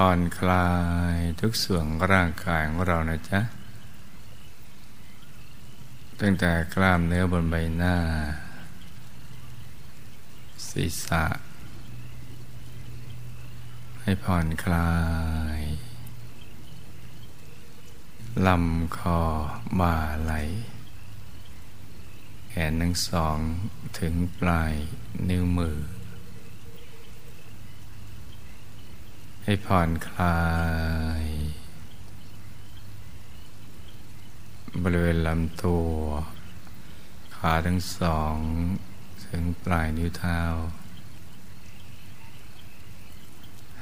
[0.00, 0.70] ผ่อนคลา
[1.14, 3.40] ยทุกส่วนร่างกายของเรานะจ๊ะ
[6.20, 7.96] ตั้งแต่กล้ามเนื้อบนใบหน้า
[10.68, 11.24] ศีรษะ
[14.02, 14.92] ให้ผ่อนคลา
[15.58, 15.60] ย
[18.46, 19.20] ลำคอ
[19.80, 20.32] บ่าไหล
[22.48, 23.38] แขนทั้งสอง
[23.98, 24.74] ถึงปลาย
[25.28, 25.78] นิ้วมือ
[29.48, 30.42] ให้ผ่อนคลา
[31.22, 31.24] ย
[34.82, 35.90] บริเวณลำตัว
[37.36, 38.36] ขาทั้งสอง
[39.26, 40.40] ถึงปลายนิ้วเท้า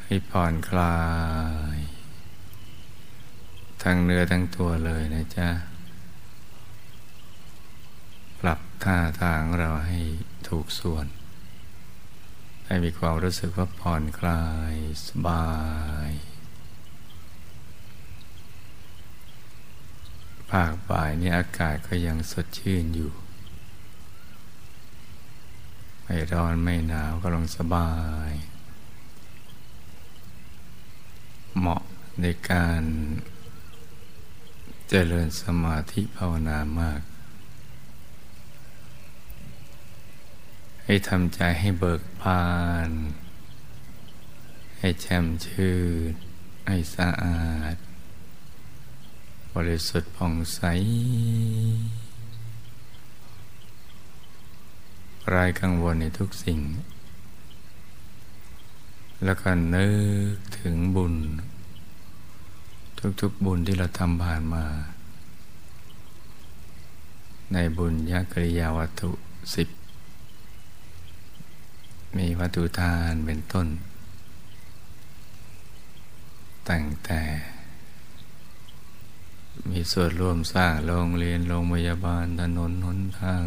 [0.03, 1.01] ให้ผ่อนคลา
[1.77, 1.79] ย
[3.83, 5.49] ทั้งเนื้อทั้งตัวเลยนะจ๊ะ
[8.41, 10.01] ปรับท่าทางเราให้
[10.49, 11.07] ถูกส่วน
[12.75, 14.75] ให้มีความรู้สึกว่าผ่อนคลาย
[15.09, 15.49] สบา
[16.09, 16.11] ย
[20.51, 23.13] ภาคบ่ายนี้อากาศก็ยังสดชื่นอยู่
[26.03, 27.93] ไม่ร้อนไม่หนาวก็ลงสบา
[28.29, 28.31] ย
[31.59, 31.83] เหมาะ
[32.21, 32.83] ในการ
[34.89, 37.01] เจริญสมาธิภาวนามาก
[40.85, 42.45] ให้ทำใจให้เบิกบา
[42.89, 42.91] น
[44.79, 45.77] ให้แช่มชื่
[46.11, 46.13] น
[46.67, 47.77] ให้สะอาด
[49.55, 50.61] บริสุทธิ์ผ่องใส
[55.35, 56.61] รายกังวลในทุกสิ่ง
[59.25, 59.89] แล้วก็นึ
[60.35, 61.15] กถึงบุญ
[63.21, 64.65] ทุกๆบุญที่เราทำผ่านมา
[67.53, 69.11] ในบุญยกริยาวัตถุ
[69.55, 69.69] สิบ
[72.19, 73.69] มีวัตถุทานเป็นต้น
[76.69, 77.23] ตั้งแต่
[79.71, 83.45] มีส่วนร่วมสร้างโรงเรียนโรงพยาบาลถนนหนทาง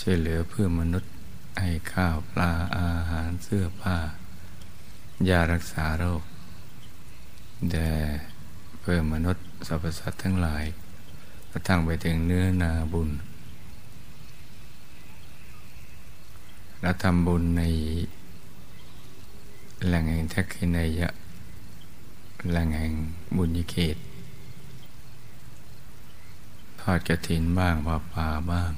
[0.00, 1.12] ช่วยเหลือเพื่อมนุษย์
[1.60, 3.96] ให้ข้าวปลาอาหารเสื้อผ้า
[5.28, 6.22] ยารักษาโรค
[7.70, 7.92] แด่
[8.80, 10.64] เพื่อมนุษย์สรรพสัตว์ทั้งหลาย
[11.50, 13.10] กระทั่งไปถึงเนื้อนาบุญ
[16.86, 17.62] เราทำบุญใน
[19.86, 21.08] แหล่งแห่งทักษินายะ
[22.50, 22.92] แหล่งแห่ง
[23.36, 23.96] บุญยเขต
[26.80, 28.72] ทอดกระถินบ้างปาป่าบ้าง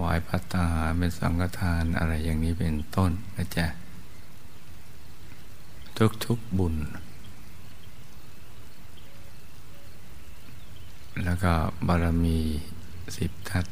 [0.00, 3.66] วายพัตตาหาเป็นสังฆทานอะไรอย่างนี้เป็นต้นนะจ๊ะ
[6.24, 6.74] ทุกๆบุญ
[11.24, 11.52] แล้วก็
[11.86, 12.38] บารมี
[13.16, 13.66] สิบทัศ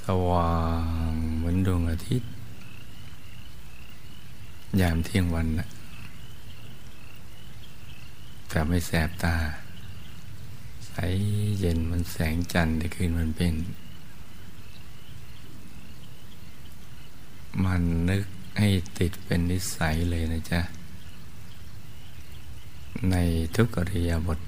[0.00, 0.56] สว่า
[1.10, 2.30] งเหมือนดวงอาทิตย์
[4.80, 5.68] ยามเที่ยงวันนะ
[8.48, 9.36] แต่ไม่แสบตา
[10.86, 10.92] ใส
[11.58, 13.54] เย็นมันแสงจันทร์ที่คืนมันเป็น
[17.64, 18.24] มันนึก
[18.58, 18.68] ให้
[18.98, 20.60] ติดเป็นนิสัยเลยนะจ๊ะ
[23.10, 23.16] ใน
[23.56, 24.38] ทุกอริยบท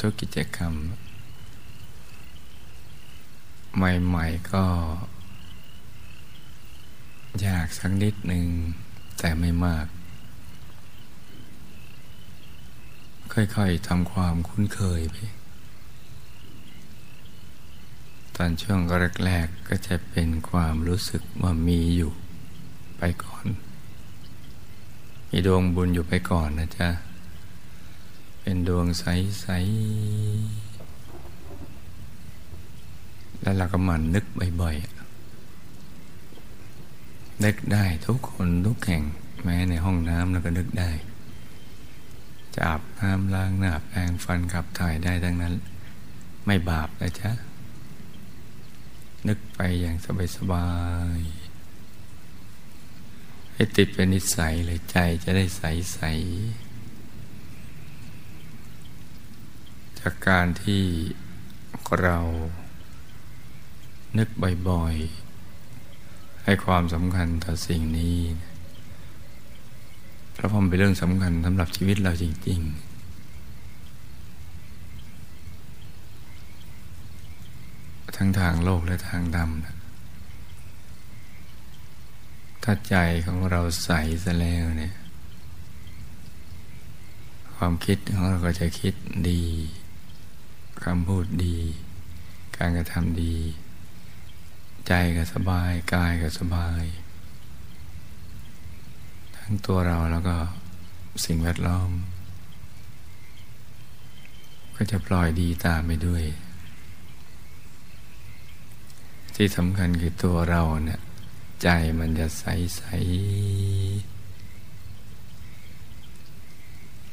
[0.00, 0.72] ทุกกิจกรรม
[3.76, 4.64] ใหม่ ๆ ก็
[7.46, 8.46] ยากสักนิดหนึ่ง
[9.18, 9.86] แต่ไม่มาก
[13.32, 15.16] ค่อยๆทำความคุ้นเคยไป
[18.36, 18.80] ตอนช่วง
[19.24, 22.12] แรกๆก็จะเป็นความรู้สึกว่ามีอยู่
[22.98, 23.46] ไปก่อน
[25.30, 26.88] มีดวงบุญอยู่ไปก่อนนะจ๊ะ
[28.40, 30.64] เป็นดวงใสๆ
[33.40, 34.24] แล้วเราก็มันนึก
[34.60, 34.93] บ่อยๆ
[37.42, 39.04] นึกได้ทุกคนทุกแห่ง
[39.42, 40.90] แม้ในห้องน้ำเราก็นึกได้
[42.54, 45.54] จะอาบน้ำล้างหน้าแปรงฟันขับถ่ายได้ทั้งนั้น
[46.46, 47.30] ไม่บาปนะจ๊ะ
[49.28, 49.96] นึกไปอย่าง
[50.36, 50.68] สบา
[51.18, 51.44] ยๆ
[53.54, 56.00] ให้ติดเป็นนิสัยเลยใจจะได้ใสใส
[59.98, 60.82] จากการที่
[62.00, 62.18] เรา
[64.18, 64.28] นึก
[64.68, 65.23] บ่อยๆ
[66.44, 68.18] ให้ความสำคัญต่อสิ่งนี้
[70.32, 72.94] เพราะมันเป็นเรื่องสำคัญสำหรับชีวิตเราจริง ๆ
[78.16, 79.76] ทั้งทางโลกและทางดำนะ
[82.62, 82.96] ถ้าใจ
[83.26, 83.90] ของเราใส
[84.24, 84.94] ซะแล้วเนี่ย
[87.56, 88.94] ความคิดของเราก็จะคิด
[89.30, 89.44] ดี
[90.84, 91.56] คำพูดดี
[92.56, 93.36] การกระทำดี
[94.88, 96.82] ใจก็สบายกายก็สบาย
[99.36, 100.36] ทั้งตัวเราแล้วก็
[101.24, 101.90] สิ่งแวดล้อม
[104.76, 106.24] ก็จะปล่อยดีตามไปด้วย
[109.34, 111.00] ที่สำคัญคือตัวเราเนี่ย
[111.62, 112.44] ใจมันจะใส
[112.76, 112.82] ใส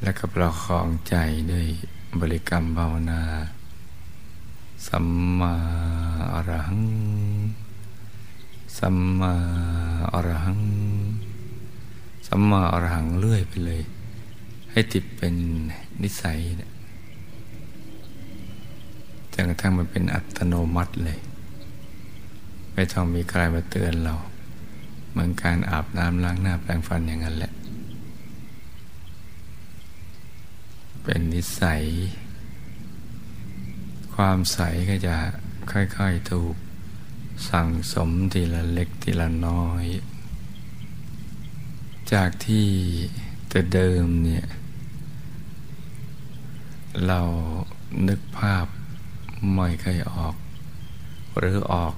[0.02, 1.16] และก็ประคองใจ
[1.50, 1.66] ด้วย
[2.20, 3.22] บริกรรมภาวนา
[4.86, 5.06] สัม
[5.38, 5.54] มา
[6.32, 6.80] อรหัง
[8.78, 9.34] สัมมา
[10.12, 10.60] อรหัง
[12.26, 13.82] สัมมาอรหังเลื่อยไปเลย
[14.70, 15.34] ให้ติดเป็น
[16.02, 16.38] นิสัย
[19.32, 21.18] จนกระทั่งมันเป็นอัตโนมัติเลย
[22.74, 24.14] ไม่ต้องมีใครมาเตือนเรา
[25.10, 27.52] เหมือนการอาบน้ำล้างหน้าแปรงฟันอย่างนั้นแหละ
[31.02, 31.82] เป็นนิสัย
[34.14, 34.58] ความใส
[34.88, 35.14] ก็จะ
[35.72, 36.54] ค่อยๆถูก
[37.48, 39.84] สั่งสมทีละเล็กทีละน้อย
[42.12, 42.68] จากที่
[43.48, 44.46] แต่เดิมเนี่ย
[47.06, 47.20] เรา
[48.08, 48.66] นึกภาพ
[49.54, 50.34] ไม่เคยออก
[51.38, 51.94] หรือออก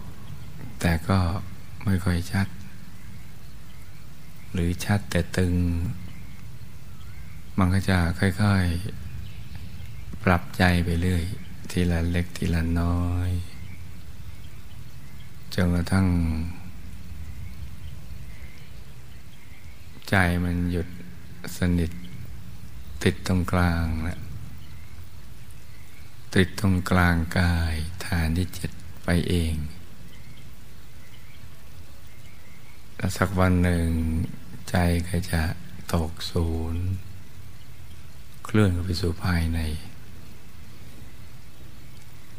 [0.80, 1.18] แต่ก็
[1.84, 2.46] ไม่ค่อยชัด
[4.52, 5.54] หรือชัดแต่ตึง
[7.58, 11.24] มันก็จะค่อยๆ ปรับใจไปเรื่อย
[11.70, 13.30] ทีละเล็กทีละน้อย
[15.54, 16.08] จนกระทั่ง
[20.08, 20.88] ใจมันหยุด
[21.56, 21.90] สนิท
[23.02, 24.18] ติดตรงกลางนะ
[26.34, 27.74] ติดตรงกลางกาย
[28.06, 28.70] ฐานที่เจ็ด
[29.04, 29.54] ไปเอง
[32.96, 33.88] แล้วสักวันหนึ่ง
[34.70, 34.76] ใจ
[35.08, 35.42] ก็จะ
[35.94, 36.84] ตกศูนย์
[38.44, 39.60] เคลื่อนไปสู่ภายใน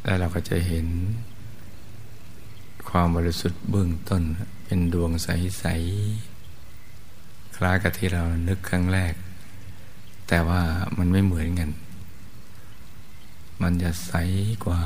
[0.02, 0.86] แล้วเราก็จะเห็น
[2.90, 4.22] ความบริสุทธิ์เบื้องต้น
[4.64, 5.64] เป็นดวงใส
[6.56, 9.14] ๆ คล้ายกับที่เรานึกครั้งแรก
[10.28, 10.62] แต่ว่า
[10.98, 11.70] มันไม่เหมือนกัน
[13.62, 14.12] มันจะใส
[14.64, 14.80] กว่า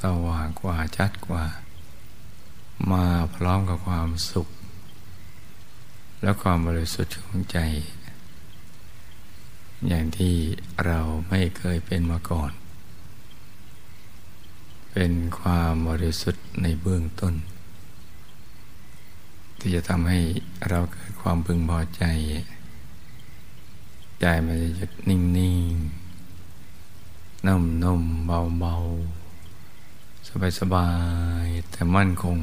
[0.00, 1.44] สว่างกว่าชัดกว่า
[2.92, 4.48] มาพร้อมกับความสุข
[6.22, 7.58] และความบริสุทธิ์ของใจ
[9.88, 10.34] อย่างที่
[10.86, 12.50] เราไม่เคยเป็นมาก่อน
[14.98, 17.34] เป็นความบริสุทธิ์ในเบื้องต้น
[19.58, 20.20] ที่จะทำให้
[20.68, 22.02] เราเกิดความพึงพอใจ
[24.20, 25.20] ใจมันจะหยุดนิ่
[25.70, 28.74] งๆนุ่มๆเบาเบา
[30.28, 30.88] สบายสบา
[31.44, 32.38] ยแต่มั่นคง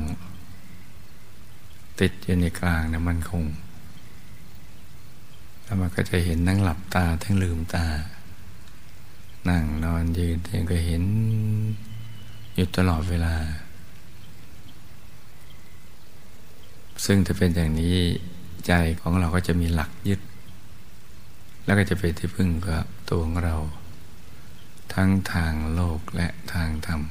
[2.00, 3.44] ติดอยู่ในกลางนะมั่นคง
[5.64, 7.86] แล้วมันก็จะเห็นทั้งหลับตาทั้งลืมตา
[9.48, 11.04] นั่งนอนยืนเองก็เห็น
[12.56, 13.36] อยู่ตลอดเวลา
[17.06, 17.98] ซึ่งถ้าเป็นอย่างนี้
[18.68, 20.20] ใจของเราก็จะมีหลักยึด
[21.66, 23.56] แล้วก็จะเป็นที่พึ่งกับตัวของเรา
[24.94, 27.02] ทั้งทางโลกและทางธรรม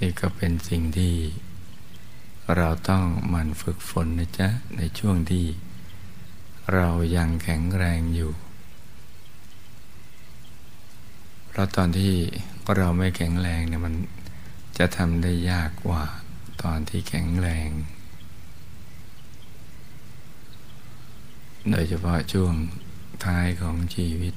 [0.00, 1.14] นี่ก็เป็นสิ่งที่
[2.56, 5.46] เราต้องมันฝึกฝนนะจ๊ะ ในช่วงที่
[6.74, 8.32] เรายังแข็งแรงอยู่
[11.45, 12.14] เพ ราะตอนที่
[12.76, 13.94] เราไม่แข็งแรงเนี่ยมัน
[14.78, 16.02] จะทำได้ยากกว่า
[16.62, 17.68] ตอนที่แข็งแรง
[21.70, 22.54] โดยเฉพาะช่วง
[23.24, 24.34] ท้ายของชีวิต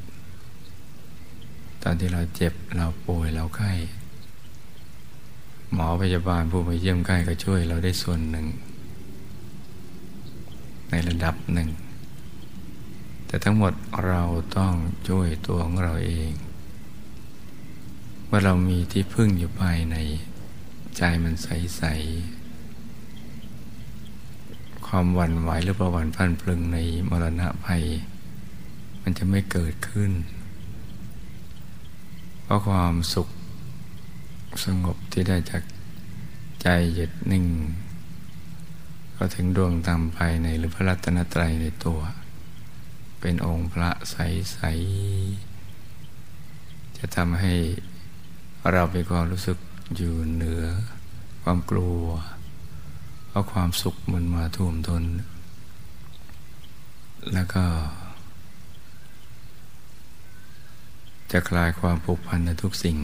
[1.83, 3.71] ตอนที่เราเจ็บเราป่วยเราไข้
[5.73, 8.47] หมอพยาบาลผู้มาเยี่ยมไข้ก็ช่วยเราได้ส่วนหนึ่ง
[10.89, 11.69] ในระดับหนึ่ง
[13.27, 13.73] แต่ทั้งหมด
[14.07, 14.23] เรา
[14.57, 14.73] ต้อง
[15.07, 16.31] ช่วยตัวของเราเอง
[18.29, 19.95] ว่าเรามีที่พึ่งอยู่ภายใน
[20.97, 21.83] ใจมันใส
[22.69, 26.77] ๆ ความหวั่นไหวหรือประวันพันพลึงใน
[27.09, 27.83] มรณะภัย
[29.01, 30.11] มันจะไม่เกิดขึ้น
[32.43, 33.27] เพราะความสุข
[34.65, 35.63] สงบที่ได้จาก
[36.61, 37.45] ใจหยุดนิ่ง
[39.15, 41.99] ก็ถึงดวงตามภายในหรือพระรัตนตรัยในตัว
[43.19, 44.59] เป็นองค์พระใส
[45.39, 47.53] ๆ จะทำให้
[48.73, 49.57] เรามีความรู้สึก
[49.95, 50.63] อยู่เหนือ
[51.43, 52.03] ความกลัว
[53.27, 55.03] เพราะความสุขมันมาท่วมทน
[57.33, 57.63] แล้วก็
[61.31, 62.95] จะคลายความผูกพันในทุกสิ่ง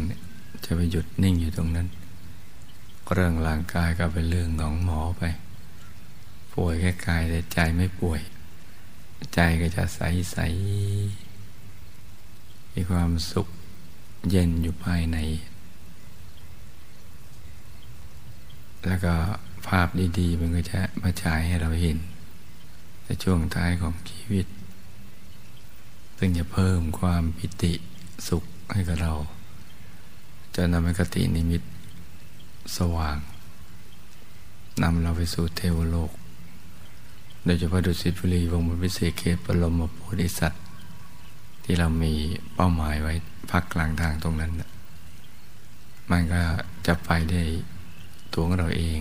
[0.65, 1.87] จะไปหยุดนิ่งอยู่ตรงนั้น
[3.13, 5.23] เรื่องร่างกายก็เป็นเรื่องของหมอไป
[6.53, 8.21] ป่วยแค่กายแต่ใจไม่ป่วย
[9.33, 9.99] ใจก็จะใส
[10.31, 10.37] ใส
[12.73, 13.47] มีความสุข
[14.29, 15.17] เย็นอยู่ภายใน
[18.85, 19.13] แล้วก็
[19.67, 19.87] ภาพ
[20.19, 21.97] ดีๆ มันก็จะมาฉายให้เราเห็น
[23.05, 24.45] ในช่วงท้ายของชีวิต
[26.17, 27.73] ซึ่งจะเพิ่มความปิติ
[28.27, 29.13] สุขให้กับเรา
[30.55, 31.61] จะนำให้กตินิมิต
[32.77, 33.17] สว่าง
[34.83, 36.11] นำเราไปสู่เทวโลก
[37.45, 40.63] โดยเฉพาะดุสิตบุรีวงบนพิเศษเขตปรมโพธิสัตว์
[41.63, 42.13] ที่เรามี
[42.55, 43.13] เป้าหมายไว้
[43.51, 44.51] พักกลางทางตรงนั้น
[46.11, 46.41] มันก็
[46.87, 47.41] จะไปได้
[48.35, 48.99] ตัวของเราเอง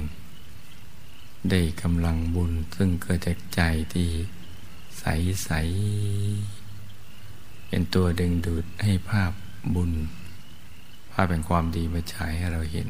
[1.51, 3.61] ได้กำลังบุญซึ่งเกิดจากใจ
[3.93, 4.09] ที่
[4.99, 5.05] ใส
[5.45, 5.51] ใส
[7.69, 9.33] เป็นตัวดึงดูดให้ภาพ
[9.75, 9.93] บุญ
[11.13, 12.89] ภาพเป็นความดีมาฉายให้เราเห็น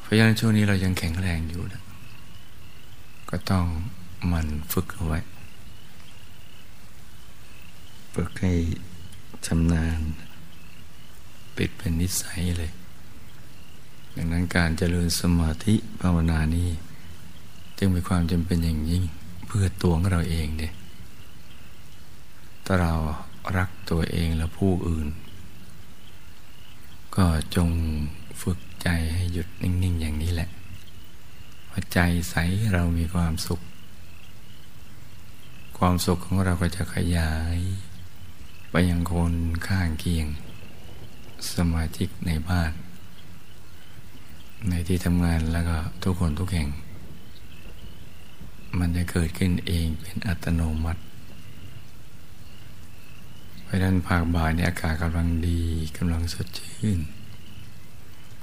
[0.00, 1.82] เพราะฉะนั้นช่วงนี้เรายังแข็งแรงอยู่นะ
[3.30, 3.66] ก็ต้อง
[4.32, 5.20] มันฝึกเอาไว้
[8.14, 8.52] ฝึกให้
[9.46, 10.00] ชำนาญ
[11.56, 12.72] ปิดเป็นนิสัยเลย
[14.16, 16.68] ดังนั้นการเจริญสมาธิภาวนานี้
[17.78, 19.04] จึงมีความจำเป็นอย่างยิ่ง
[19.46, 20.68] เพื่อตัวของเราเองเด้
[22.64, 22.94] ถ้าเรา
[23.56, 25.08] รักตัวเองและผู้อื่น
[27.16, 27.70] ก็จง
[28.42, 30.48] ฝึกใจให้หยุดนิ่ง ๆ อย่างนี้แหละ
[31.70, 31.98] พอใจ
[32.30, 32.34] ใส
[32.72, 33.60] เรามีความสุข
[35.78, 37.58] ความสุขของเราก็จะขยาย
[38.70, 39.34] ไปยังคน
[39.66, 40.26] ข้างเคียง
[41.54, 42.72] สมาชิกในบ้าน
[44.68, 46.68] ในที่ทำงานแล้วก็ทุกคนทุกแห่ง
[48.78, 51.02] มันจะเกิดขึ้นเองเป็นอัตโนมัติ
[53.62, 55.62] เพราะนั้นภาคบ่ายในอากาศกำลังดี
[55.98, 57.00] กำลังสดชื่น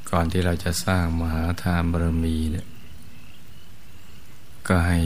[0.10, 2.68] ก่อนที่เราจะสร้างมหาทานบารมีเนี่ย
[4.68, 5.00] ก็ให้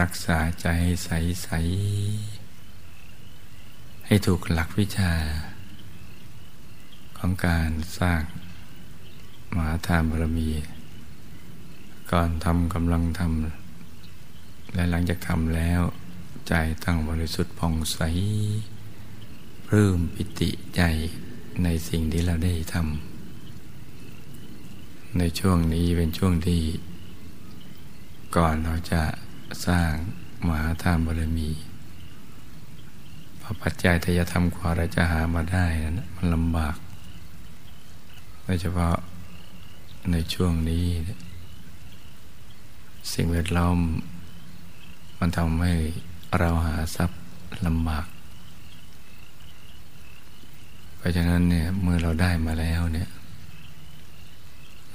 [0.00, 0.66] รักษาใจ
[1.04, 5.12] ใสๆให้ถูกหลักวิชา
[7.18, 8.22] ของการสร้าง
[9.54, 10.48] มหาทานบารมี
[12.10, 15.82] ก่อนทำกำลังทำและหลังจากทำแล้ว
[16.48, 16.54] ใจ
[16.84, 17.98] ตั้งบริสุทธิ์ผ่องใส
[19.66, 20.82] เพิ่มปิติใจ
[21.62, 26.62] ในสิ่งที่เราได้ทำในช่วงนี้เป็นช่วงที่
[28.36, 29.02] ก่อนเราจะ
[29.66, 29.92] สร้าง
[30.46, 31.50] มหาทานบารมี
[33.40, 35.66] พระปัจจัยทยธรรมกว่าเราจะหามาได้
[35.98, 36.76] นะมันลำบาก
[38.44, 38.96] โดยเฉพาะ
[40.10, 40.86] ในช่วงนี้
[43.12, 43.78] สิ่งแวดล้อม
[45.18, 45.72] มันทำให้
[46.38, 47.20] เราหาทรัพย์
[47.66, 48.06] ลำบาก
[50.96, 53.08] เพราะฉะนั้นเนี่ยเมื่อเราได้มาแล้วเนี่ย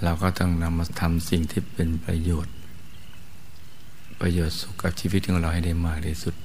[0.03, 2.55] เราก็ต้องนำมาทำสิ่งที่เป็นประโยชน์
[4.21, 6.35] ประโยชน์สุขกับชีวิตของเราให้ได้มากที่สุด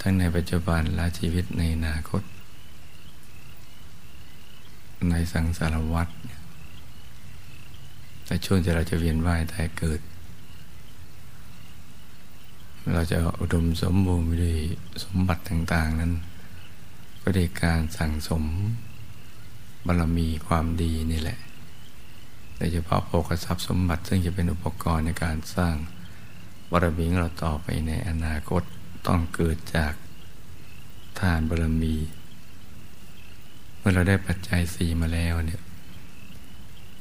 [0.00, 2.22] ทั้งในปัจจุบันและชีวิตในอนาคต
[5.10, 6.39] ในสังสารวัฏเนี่ย
[8.30, 10.00] แต่ช่วงที่เราจะเวียนว่ายตายเกิด
[12.92, 14.58] เราจะอุดมสมบูรณ์ไปด้วย
[15.04, 16.12] สมบัติต่าง ๆ นั้น
[17.22, 18.44] ก็ได้การสั่งสม
[19.86, 21.38] บารมีความดีนี่แหละ
[22.56, 25.76] โดยเฉพาะโภคทรัพย์สมบัติซึ่งจะเป็นอุปกรณ์ในการสร้าง
[26.70, 28.62] บารมีของเราต่อไปในอนาคต
[29.06, 29.92] ต้องเกิดจาก
[31.18, 31.94] ทานบารมี
[33.78, 35.62] เมื่อเราได้ปัจจัยสี่มาแล้วเนี่ย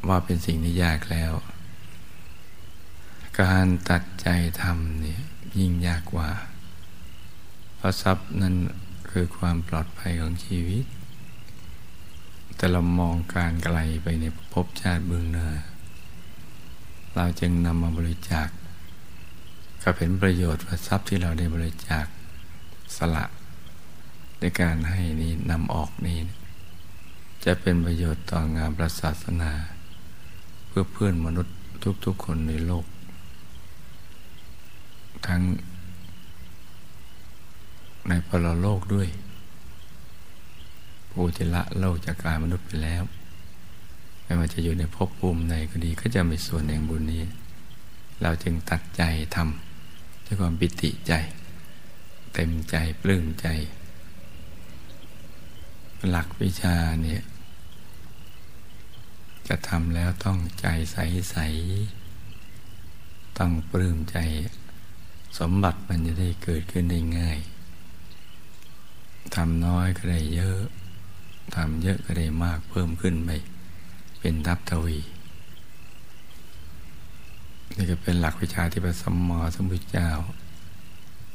[0.08, 1.34] ว่าเป็นสิ่งที่ยากแล้ว
[3.42, 4.28] การตัดใจ
[4.62, 5.22] ทำเนี่ย
[5.60, 6.30] ยิ่งยากกว่า
[7.76, 8.56] เพราะทรัพย์นั้น
[9.12, 10.84] คือความปลอดภัยของชีวิต
[12.56, 15.50] แต่เรามองการไกลไปในภพชาติเบื้องหน้า
[17.16, 18.50] เราจึงนำมาบริจาค
[19.84, 22.06] ก็เป็นประโยชน์ว่าทรัพย์ที่เราได้บริจาค
[22.98, 23.26] สละ
[24.40, 26.20] ในการให้นี้นำออกนี้
[27.46, 29.52] จะเป็นประโยชน์ต่องานประศาสนา
[30.70, 31.56] เพื่อเพื่อนมนุษย์
[32.06, 32.86] ทุกๆคนในโลก
[35.28, 35.42] ทั้ง
[38.08, 39.08] ในปรโลกด้วย
[41.12, 43.04] ผู้จะละโลกจากการมนุษย์ไปแล้ว
[44.24, 47.24] ไม่ว่าจะอยู่ในภพภูมิใดก็ดีก็จะมีส่วนแห่งบุญนี้
[48.22, 49.04] เราจึงตัดใจ
[49.36, 51.14] ทำด้วยความปิติใจ
[52.34, 53.48] เต็มใจปลื้มใจ
[56.10, 57.22] หลักวิชาเนี่ย
[59.50, 60.98] จะทำแล้วต้องใจใส
[61.32, 61.38] ใส
[63.38, 64.18] ต้องปลื้มใจ
[65.40, 67.40] สมบัติมันจะได้เกิดขึ้นได้ง่าย
[69.36, 70.60] ทำน้อยก็ได้เยอะ
[71.56, 73.30] ทำเยอะก็ได้มากเพิ่มขึ้นไป
[74.20, 74.98] เป็นทับทวี
[77.76, 80.10] นี่ก็เป็นหลักวิชาที่พระสัมมาสัมพุทธเจ้า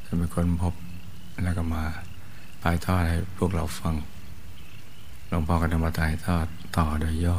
[0.05, 0.73] จะเป็นคนพบ
[1.43, 1.83] แล้วก็มา
[2.61, 3.95] ปลายทอดให้พวกเราฟัง
[5.27, 6.45] หลวงพ่อก็นำมาถ่ายทอด
[6.77, 7.37] ต่อโดยย่อ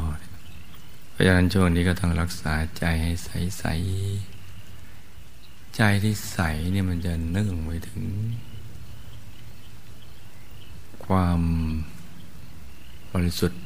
[1.17, 6.39] เพราะฉะนั้นช่วงนี้ก็ต้องรักษาใจให้ใสๆใจที่ใส
[6.73, 8.03] เนี่ยมันจะนึ่งไปถึง
[11.07, 11.41] ความ
[13.13, 13.63] บริสุทธิ์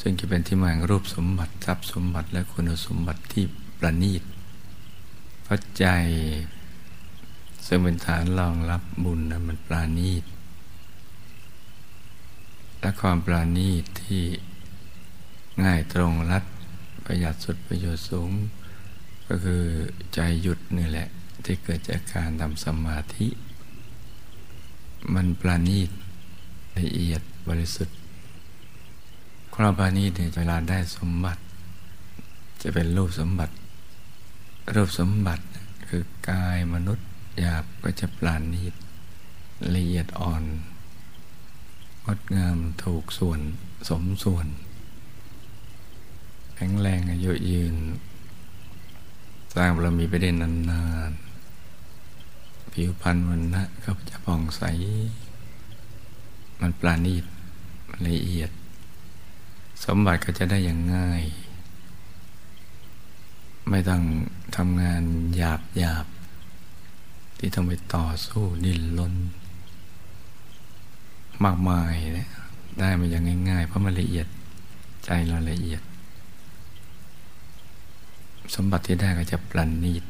[0.00, 3.44] ซึ่งจะเป็นที่มาของรูปสมบัติทรัพย์สมบัติและคุณสมบัติที่
[3.78, 4.22] ประณีต
[5.42, 5.86] เพราะใจ
[7.66, 10.24] ซึ่งเป็นฐานรองรับบุญนะมันปราณีต
[12.80, 14.22] และความปราณีตที่
[15.64, 16.44] ง่ายตรงรัด
[17.04, 18.30] ประหยัดสุดประโยชน์สูง
[19.26, 19.62] ก็คือ
[20.14, 21.08] ใจหยุดนี่แหละ
[21.44, 23.28] ที่เกิดจากการทำสมาธิ
[25.14, 25.90] มันปราณีต
[26.78, 27.96] ละเอียดบริสุทธิ์
[29.54, 31.42] ความปรานีตเนี่ยเวลาได้สมบัติ
[32.62, 33.54] จะเป็นรูปสมบัติ
[34.74, 35.44] รูปสมบัติ
[35.88, 37.08] คือกายมนุษย์
[37.40, 38.74] หยาบก็จะปราณีต
[39.74, 40.42] ละเอียดอ่อน
[42.04, 43.40] งดงามถูกส่วน
[43.88, 44.46] สมส่วน
[46.60, 47.76] แข็งแรงอายุยืน
[49.54, 54.62] สร้างบารมีไปได้นานๆ ผิวพรรณวันนะก็จะผ่องใส
[56.60, 57.24] มันปราณีต
[58.06, 58.50] ละเอียด
[59.84, 61.22] สมบัติก็จะได้อย่างง่าย
[63.68, 64.02] ไม่ต้อง
[64.56, 65.02] ทำงาน
[65.36, 66.06] หยาบหยาบ
[67.38, 69.14] ที่ต้องไปต่อสู้ดิ้นรน
[71.44, 72.30] มากมายเนี่ย
[72.78, 74.26] ได้มาอย่างง่ายๆ เพราะมันละเอียด
[75.04, 75.82] ใจเราละเอียด
[78.54, 80.04] สมบัติที่ได้ก็จะปราณีต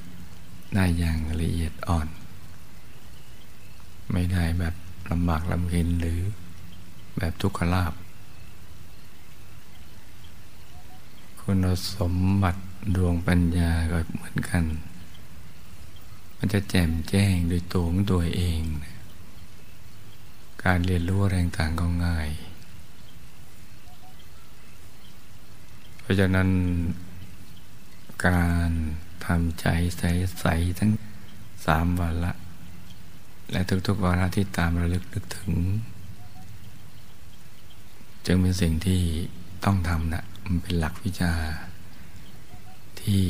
[0.74, 2.08] ได้อย่างละเอียดอ่อน
[4.12, 4.74] ไม่ได้แบบ
[5.10, 6.20] ลำบากลำเค็นหรือ
[7.18, 7.92] แบบทุกขลาบ
[11.40, 12.60] คุณสมบัติ
[12.96, 14.64] ดวงปัญญาก็เหมือนกัน
[16.36, 18.60] มันจะแจ่มแจ้งโดยตัวของตัวเอง
[20.64, 22.28] การเรียนรู้แรงต่างก็ง่าย
[26.00, 26.48] เพราะฉะนั้น
[28.26, 28.70] การ
[29.24, 29.66] ทำใจ
[29.98, 30.90] ใสๆทั้ง
[31.66, 32.32] สามวันละ
[33.52, 35.52] และทุกๆวาระที่ตามระลึกนึกถึง
[38.26, 39.02] จึงเป็นสิ่งที่
[39.64, 41.32] ต้องทำนะมันเป็นหลักวิชา
[43.00, 43.22] ที่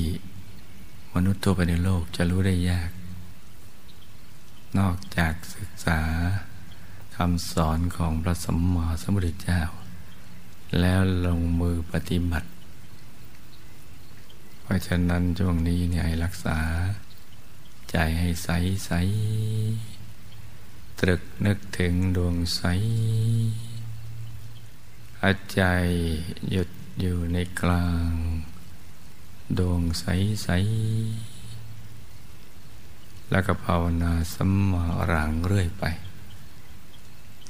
[1.14, 2.90] มนุษย์ทั่วไปในโลกจะรู้ได้ยาก
[4.78, 6.00] นอกจากศึกษา
[7.16, 9.60] คำสอนของพระสมมาสมุทรเจ้า
[10.80, 12.48] แล้วลงมือปฏิบัติ
[14.68, 16.58] ราะฉะนั้นช่วงนี้เนี่ยให้รักษา
[17.90, 18.48] ใจให้ใส
[18.86, 18.90] ใส
[21.00, 22.62] ตรึกนึกถึงดวงใส
[25.22, 25.62] อาใจ
[26.50, 26.68] หยุด
[27.00, 28.10] อยู่ในกลาง
[29.58, 30.04] ดวงใส
[30.42, 30.48] ใส
[33.30, 35.84] แล้วก็ภาวนาสัมมาหลังเรื่อยไป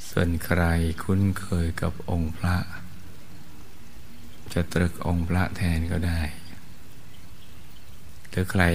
[0.09, 0.62] ส่วนใคร
[1.02, 2.57] คุ้นเคยกับองค์พระ
[4.52, 6.20] จะตรึกองค์พระแทนก็ได้
[8.38, 8.66] หรือใคร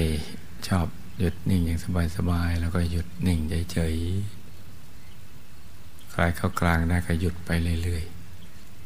[0.67, 0.87] ชอบ
[1.19, 1.79] หยุดนิ่งอย่าง
[2.17, 3.39] สบายๆแล้วก็หยุดนิ่ง
[3.71, 7.49] เฉยๆคลายเข้ากลางได้ก็หยุดไป
[7.83, 8.03] เรื่อย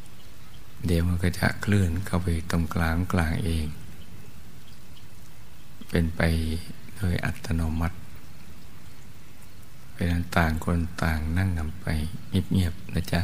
[0.02, 3.66] ๆ เดี๋ยวมันก็จะเคลื่อนเข้าไปตรงกลางกลางเอง
[5.88, 6.20] เป็นไป
[6.96, 7.98] โดยอัตโนมัติ
[9.94, 11.86] เป็นต่างคนต่างนั่งกันไป
[12.28, 13.22] เงียบๆนะจ๊ะ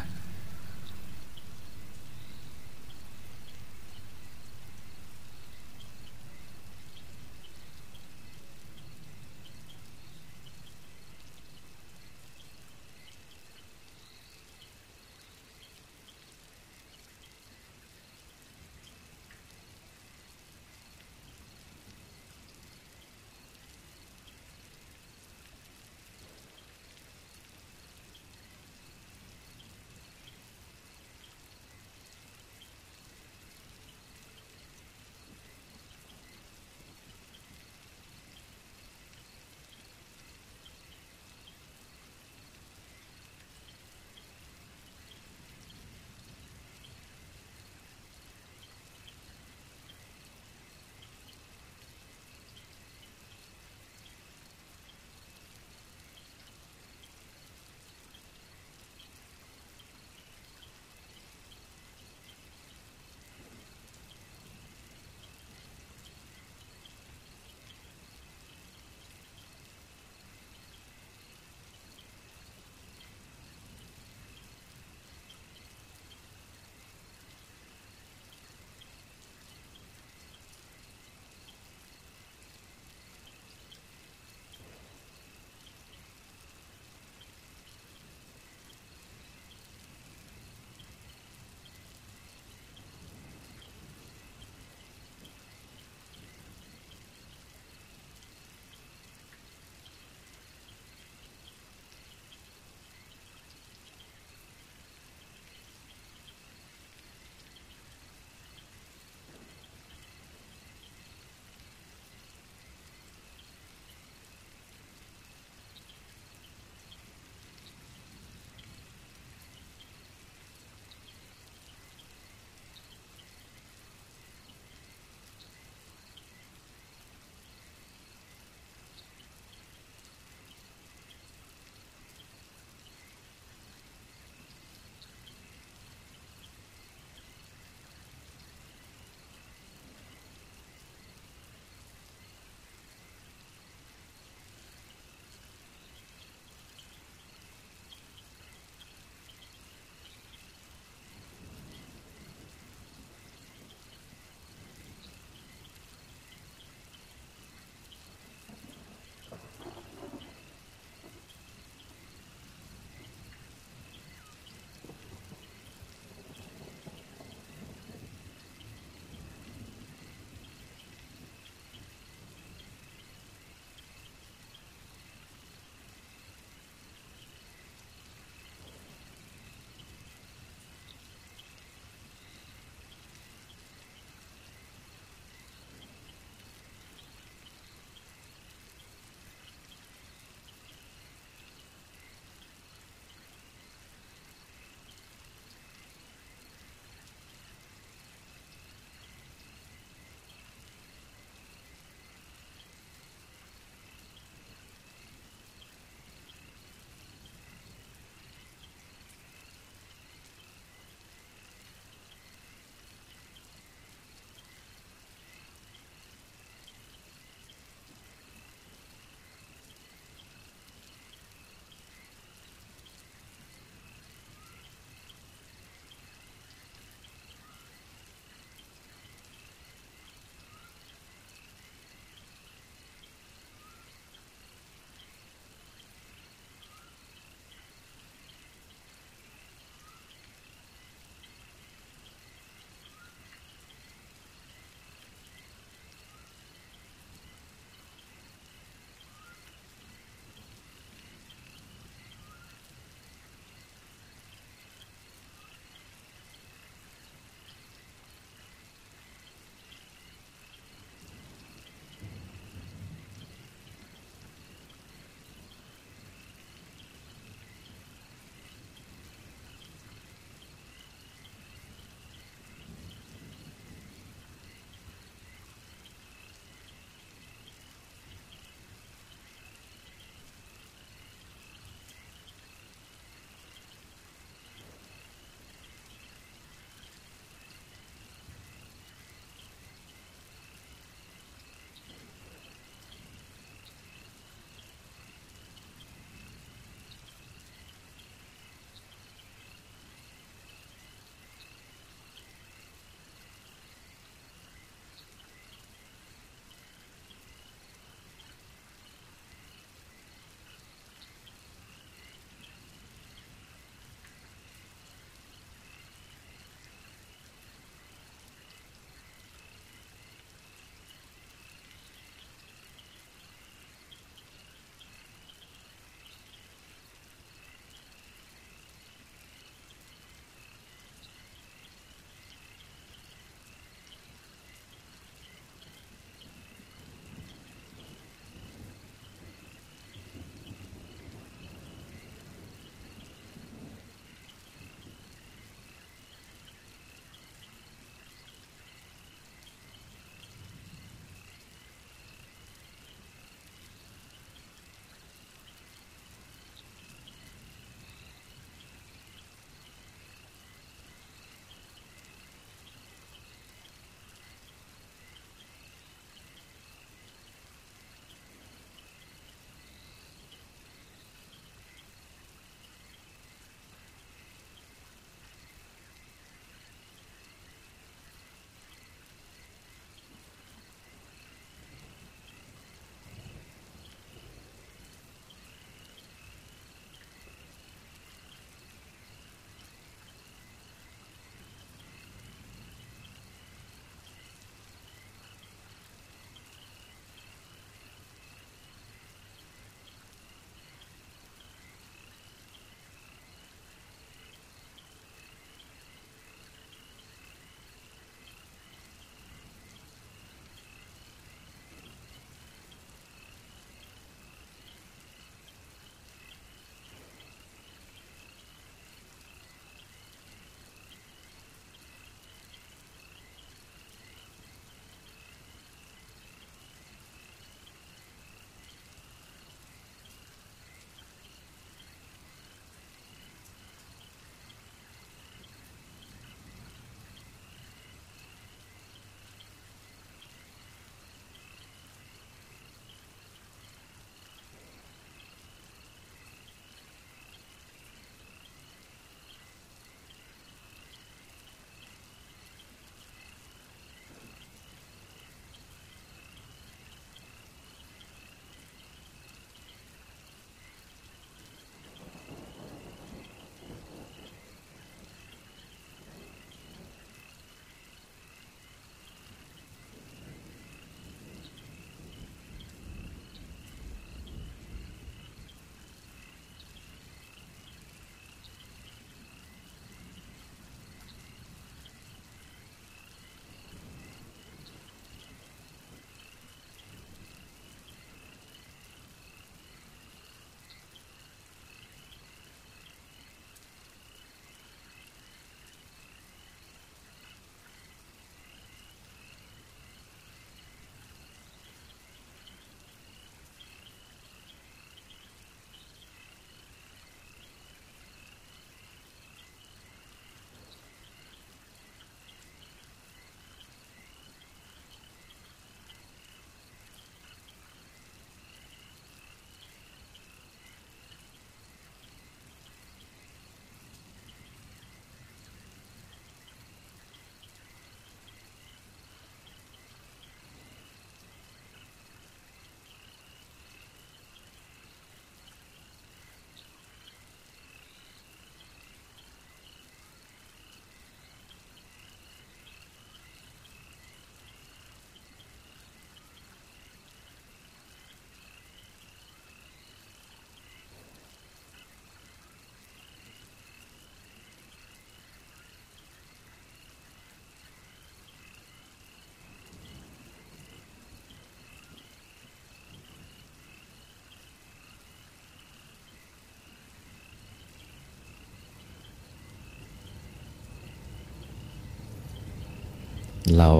[573.58, 573.70] เรา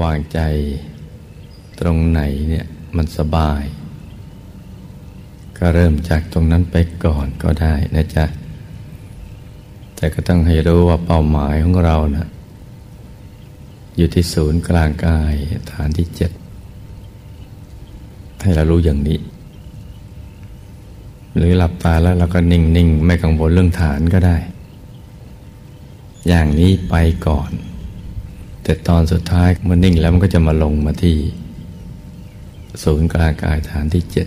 [0.00, 0.40] วางใจ
[1.80, 3.62] ตรงไหนเนี่ยมันสบาย
[5.58, 8.24] ก็เริ่มจากตรงนั้นไปก่อนก็ได้นะจ๊ะ
[9.96, 12.26] แต่ก็ต้องให้รู้ว่าเป้าหมายของเรานะ
[13.96, 15.34] อยู่ที่ศูนย์กลางกาย
[15.72, 16.30] ฐานที่เจ็ด
[18.42, 19.18] ให้เรารู้อย่างนี้
[21.36, 24.36] หรือหลับตาแล้วเราก็นิ่ง ๆ ไม่กังวลเรื่องฐานก็ได้
[26.28, 26.94] อย่างนี้ไป
[27.26, 27.50] ก่อน
[28.70, 31.16] แต่ตอนสุดท้ายมันนิ่งแล้วมันก็จะมาลงมาที่
[32.82, 34.26] ศูนย์กลางกายฐานที่เจ็ด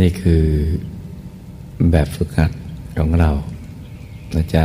[0.00, 0.44] นี่คือ
[1.90, 2.50] แบบฝึกหัด
[2.98, 3.30] ของเรา
[4.36, 4.64] นะจ๊ะ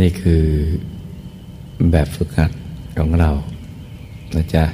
[0.00, 0.44] นี่คือ
[1.90, 2.50] แบบฝึกหัด
[2.98, 3.30] ของเรา
[4.36, 4.64] นะจ๊ะ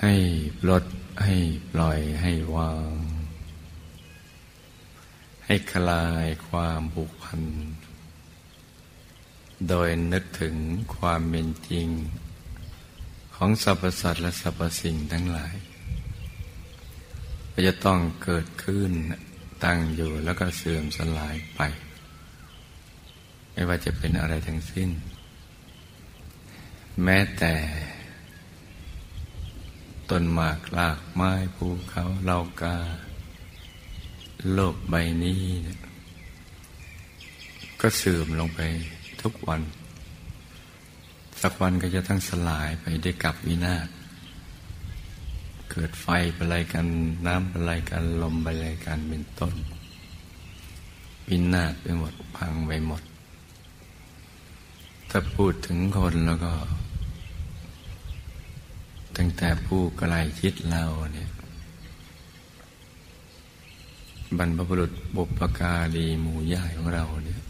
[0.00, 0.14] ให้
[0.68, 0.84] ลด
[1.24, 1.36] ให้
[1.72, 2.94] ปล่อยให้วาง
[5.44, 7.42] ให้คลายความผูกพัน
[9.68, 10.56] โดยนึกถึง
[10.96, 11.88] ความเป็นจริง
[13.34, 15.54] ของสรรพสัตว์และสรรพสิ่งทั้งหลาย
[17.66, 18.90] จะต้องเกิดขึ้น
[19.64, 21.60] ตั้งอยู่แล้วก็เสื่อมสลายไป
[23.52, 24.90] ไม่ว่าจะเป็นอะไรทั้งสิ้น
[27.04, 27.54] แม้แต่
[30.10, 32.76] ต้นหมากลากไม้ภูเขาเหล่ากา
[34.52, 35.80] โลกใบนี้เนี่ย
[37.80, 38.60] ก็เสื่อมลงไป
[39.22, 39.62] ทุกวัน
[41.42, 43.88] สักวันก็จะต้องสลายไปได้กับวินาศ
[45.70, 46.86] เกิดไฟเป็นไรกัน
[47.26, 49.54] น้ำเป็นไรกันลมเป็นไรกันเป็นต้น
[51.28, 53.02] วินาศไปหมดพังไปหมด
[55.10, 56.52] ถ้าพูดถึงคนแล้วก็
[59.22, 61.30] ตั้งแต่ผู้ไกลชิดเราเนี่ย
[64.38, 67.40] บรรพบุรุษบุปการีหมู่ย่ายของเราเนี่ย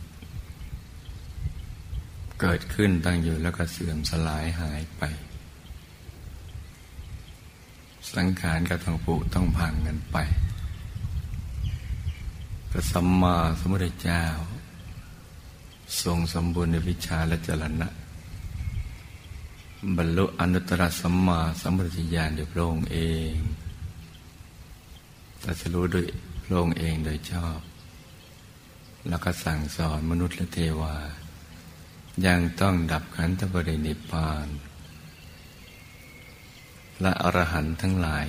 [2.41, 5.03] เกิดขึ้นตั้งอยู่แล้วก็เสื่อมสลายหายไป
[8.15, 10.17] สังขารก็ต้องผุต้องพังกันไป
[12.71, 14.25] พระสัมมาสัมพุทธเจ้า
[16.03, 17.89] ทรงสมบูรณ์ในวิชาและจรณะ
[19.97, 22.99] บรรลุอนุตตรสัมมาสัมพุทธญาณโดยพระองค์เอ
[23.33, 23.35] ง
[25.43, 26.07] ตัสรู้โดย
[26.45, 27.61] พระองค์เองโดยชอบ
[29.09, 30.97] แล้วก็สั่งสอนมนุษย์และเทวา
[32.27, 34.47] ยังต้องดับขันธปรินิพพาน
[37.01, 38.27] และอรหันต์ทั้งหลาย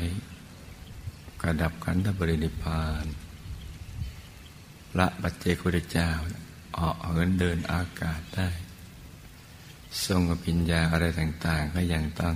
[1.41, 3.05] กระดับขันธบรินิพาน
[4.99, 6.09] ละบัจเจกุฎเจ้า
[6.77, 8.49] ออกเหินเดินอากาศได้
[10.05, 12.35] ทรงอภิญญาอะไรต่างๆ ก็ยังต้อง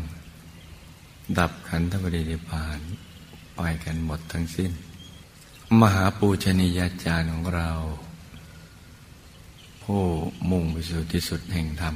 [1.37, 2.79] ดับขันธบรินิพาน
[3.55, 4.71] ไปกันหมดทั้งสิ้น
[5.81, 7.69] มหาปูชนียาจารย์ของเรา
[9.83, 10.03] ผู้
[10.49, 11.95] มุ่งไปสู่ที่สุดแห่งธรรม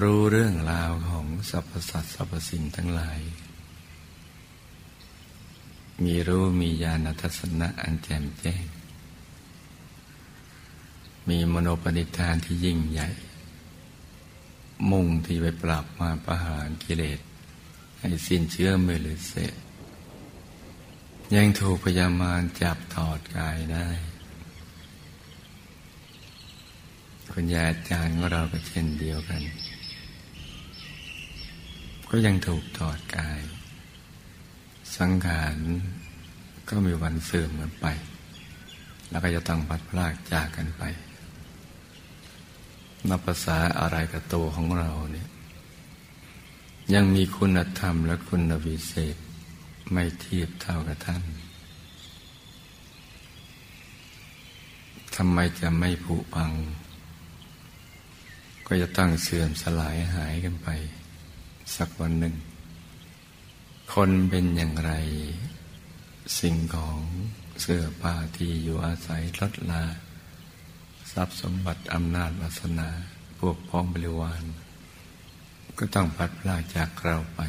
[0.00, 3.20] รู้เรื่องราวของสรรพสัตว์สรรพสิ่งทั้งหลาย
[6.04, 8.64] มีรู้มีญาณทัศนะอันแจ่มแจ้ง
[11.28, 13.08] มีมโนปณิธานที่ยิ่งใหญ่
[14.90, 17.20] มุ่งที่ไปปรับมาประหารกิเลส
[17.98, 19.54] ให้สิ้นเชื้อมือหรือเสร็จ
[21.34, 23.88] ยังถูกพยามารจับถอดกายได้
[27.32, 29.42] คุณยาอาจารย์ของเราก็เช่นเดียวกัน
[32.10, 33.40] ก็ยังถูกถอดกาย
[34.96, 35.56] สังขาร
[36.68, 37.86] ก็มีวันเสื่อมกันไป
[39.10, 40.82] แล้วก็จะต้องพัดพลากจากกันไป
[43.08, 45.28] นับภาษาอะไรกับตัวของเราเนี่ย
[46.94, 49.16] ยังมีคุณธรรมและคุณวิเศษ
[49.92, 51.22] ไม่เทียบเท่ากับท่าน
[55.16, 56.52] ทำไมจะไม่ผุพัง
[58.66, 60.68] ก็จะตั้งเสื่อมสลายหายกันไป
[61.76, 62.34] สักวันหนึ่ง
[63.94, 64.92] คนเป็นอย่างไร
[66.38, 66.98] สิ่งของ
[67.60, 69.82] เสื้อผ้าที่อยู่อาศัยลดลา
[71.12, 72.88] ทรัพย์สมบัติอำนาจวาสนา
[73.38, 74.42] พวกพ้องบริวาร
[75.78, 77.40] ก็ต้องพัดพลาจากเราไป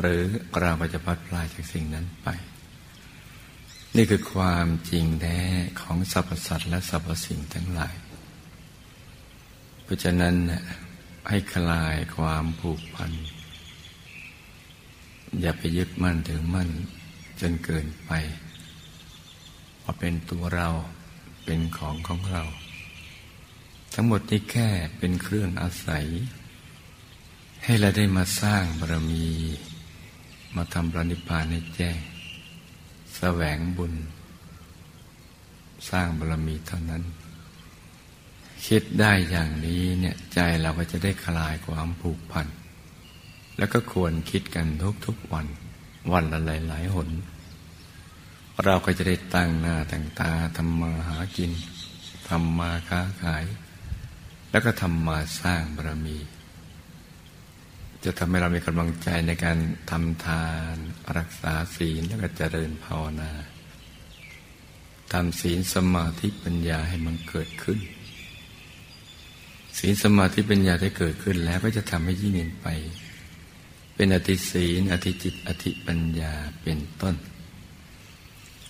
[0.00, 0.22] หรือ
[0.60, 2.28] เราก็จะพัดพลาจากสิ่งนั้นไป
[3.96, 5.38] นี่คือความจริงแท้
[5.80, 7.94] ของสรรพสัตว์และสรรพสิ่งทั้งหลาย
[9.82, 10.34] เพราะฉะนั้น
[11.28, 13.12] ให้คลายความผูกพัน
[15.40, 16.68] อย่าไปยึดมั่นถึงมั่น
[17.40, 18.10] จนเกินไป
[19.82, 20.68] ว่าเป็นตัวเรา
[21.50, 22.44] เป็นของของเรา
[23.94, 24.68] ทั้งหมดนี้แค่
[24.98, 26.06] เป็นเครื่องอาศัย
[27.64, 29.26] ให้เราได้มาสร้างบารมี
[30.56, 31.98] มาทำปรนิพพานให้แจ้ง
[33.16, 33.94] แสวงบุญ
[35.90, 37.02] สร้างบารมีเท่านั้น
[38.66, 42.46] คิดได้อย่างนี้เนี่ยใจเราก็จะได้คลายความผูกพัน
[43.58, 44.66] แล้วก็ควรคิดกัน
[45.06, 45.46] ทุกๆวัน
[46.12, 47.08] วันละหลายๆหน
[48.64, 51.52] เราก็จะได้ตั้งหน้าตั้งตาทำมาหากิน
[52.28, 53.44] ทำมาค้าขาย
[54.50, 56.18] แล้วก็ทำมาสร้างบารมี
[58.04, 59.58] จะทำให้เรามีกำลังใจในการ
[59.90, 60.74] ทำทาน
[61.18, 63.32] รักษาศีลแล้วก็เจริญภาวนา
[65.12, 67.78] ทำศีลสมาธิปัญญาให้มันเกิดขึ้น
[69.78, 72.68] ศีลสมาธิปัญญาได้เกิดขึ้นแล้วก็จะทำให้ยิ่งเนไป
[73.94, 76.32] เป็นอธิศีลอธิจิตอธิปัญญา
[76.62, 77.16] เป็นต้น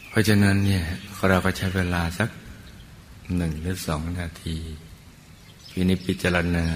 [0.08, 0.84] เพราะฉะนั้นเนี่ย
[1.28, 2.28] เราก็ใช้เวลาสัก
[3.36, 4.56] หนึ่งหรือสองนาที
[5.70, 6.66] พินิจพิจารณา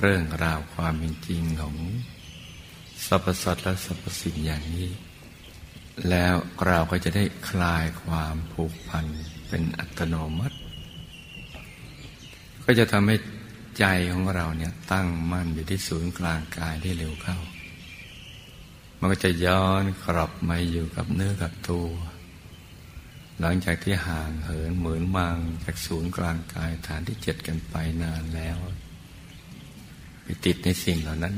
[0.00, 1.76] เรื่องราวความเป็นจริงของ
[3.06, 4.90] สรรพสัตว์และสรรพสิ่งอย่างนี้
[6.10, 6.34] แล้ว
[6.66, 9.06] เราก็จะได้คลายความผูกพัน
[9.48, 10.56] เป็นอัตโนมัติ
[12.64, 13.16] ก็จะทำให้
[13.78, 17.38] ใจของเราเนี่ยตั้งมั่นอยู่ที่ศูนย์กลางกายได้เร็วเข้า
[18.98, 21.88] มันก็จะย้อนกลับมาอยู่กับเนื้อกับตัว
[23.40, 28.56] หลังจากที่ห่างเหินเหมือนมังจากศูนย์กลางกายฐานที่เจ็ดกันไปนานแล้ว
[30.22, 31.34] ไปติดในสิ่งเหล่านั้น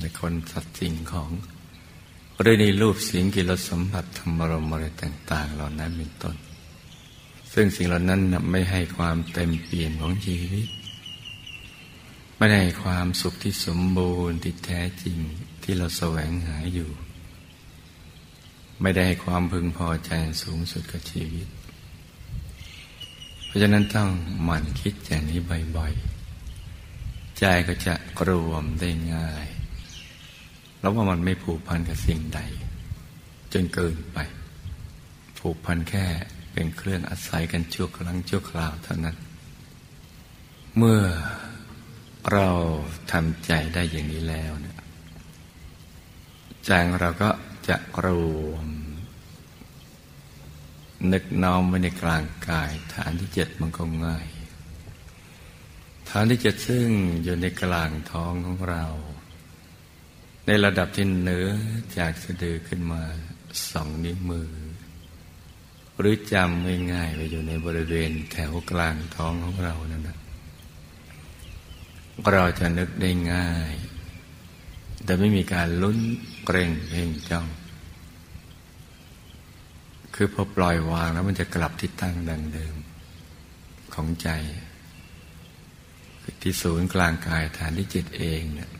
[0.00, 1.30] ในคนสัตว์สิ่งของ
[2.40, 6.36] หรือในรูปสิ่งกิรสมบัติธรรมรมอะไรต่าง ๆ เหล่านั้นเป็นต้น
[7.52, 8.20] ซึ่งสิ่งเหล่านั้น
[8.50, 10.68] ไม่ให้ความเต็มเปี่ยมของชีวิต
[12.36, 15.18] ไม่ได้ความสุขที่สมบูรณ์ที่แท้จริง
[15.62, 16.90] ที่เราแสวงหาอยู่
[18.82, 20.10] ไม่ได้ให้ความพึงพอใจ
[20.42, 21.48] สูงสุดกับชีวิต
[23.46, 24.10] เพราะฉะนั้นต้อง
[24.44, 25.40] หมั่นคิดอย่างนี้
[25.76, 27.94] บ่อยๆ ใจก็จะ
[28.28, 29.46] รวมได้ง่าย
[30.78, 32.40] แล้วว่ามันไม่ผูกพันกับสิ่งใด
[33.52, 34.18] จนเกินไป
[35.38, 36.06] ผูกพันแค่
[36.52, 39.16] เป็นเครื่องอาศัยกันชั่วครั้งชั่วคราวเท่านั้น
[40.76, 41.02] เมื่อ
[42.32, 42.48] เรา
[43.12, 44.78] ทำใจได้อย่างนี้แล้วเนี่ย
[46.66, 46.70] ใจ
[47.00, 47.30] เราก็
[47.68, 48.06] จะร
[48.48, 48.66] วม
[51.12, 54.26] นึกน้อมไว้ในกลางกาย ฐานที่เจ็ดมันก็ง่าย
[56.08, 56.88] ฐานที่เจะซึ่ง
[57.22, 58.84] อยู่ในกลางท้องของเรา
[60.46, 61.48] ในระดับที่เหนือ
[61.98, 63.02] จากสะดือขึ้นมา
[63.70, 64.50] สองนิ้วมือ
[65.98, 70.18] หรือจำง่ายๆไปอยู่ในบริเวณแถวกลางท้องของเรานั่นนะ
[72.32, 73.74] เราจะนึกได้ง่าย
[75.04, 75.98] แต่ไม่มีการลุ้น
[76.46, 77.46] เกรงเพ่งจ้อง
[80.20, 82.74] คือพอปล่อยวางแล้วมันจะกลับที่ตั้งดังเดิม
[83.94, 84.28] ของใจ
[86.42, 88.70] ที่ศูนย์กลางกายฐานที่จิตเองเนี่ย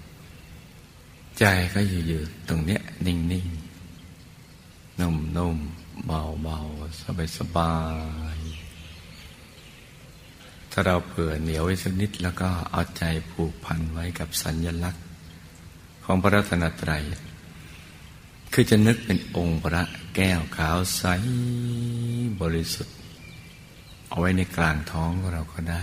[1.39, 7.75] ใจก็อยู่ๆตรงเนี้ย นิ่งๆนุ่มๆเบาๆ สบา
[8.37, 15.05] ยๆถ้าเราเผื่อเหนียวไว้สักนิด แล้วก็เอาใจผูกพันไว้กับสัญญลักษณ์
[16.05, 17.03] ของพระรัตนตรัย
[18.53, 19.85] คือจะนึกเป็นองค์พระ
[20.21, 21.05] แก้วขาวใส
[22.41, 22.97] บริสุทธิ์
[24.09, 25.83] เอาไว้ในกลางท้องของเราก็ได้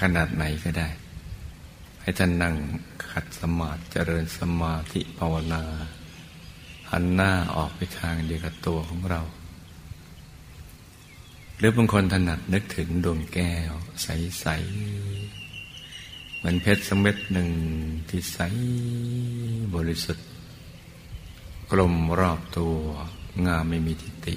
[0.00, 0.88] ขนาดไหนก็ได้
[2.00, 2.54] ให้ท่านนั่ง
[3.10, 5.62] ขัดสมาธิเจริญสมาธิภาวนา
[6.90, 9.20] หันหน้าออกไปทางเดียวกับตัวของเรา
[11.58, 13.72] หรือบางคนถนัดนึกถึงดวงแก้ว
[14.02, 14.46] ใส
[15.22, 17.50] ๆ เหมือนเพชรสเม็ดหนึ่ง
[18.08, 18.38] ที่ใส
[19.76, 20.31] บริสุทธิ์
[21.74, 22.78] กลมรอบตัว
[23.46, 24.36] งามไม่มีทิฏฐิ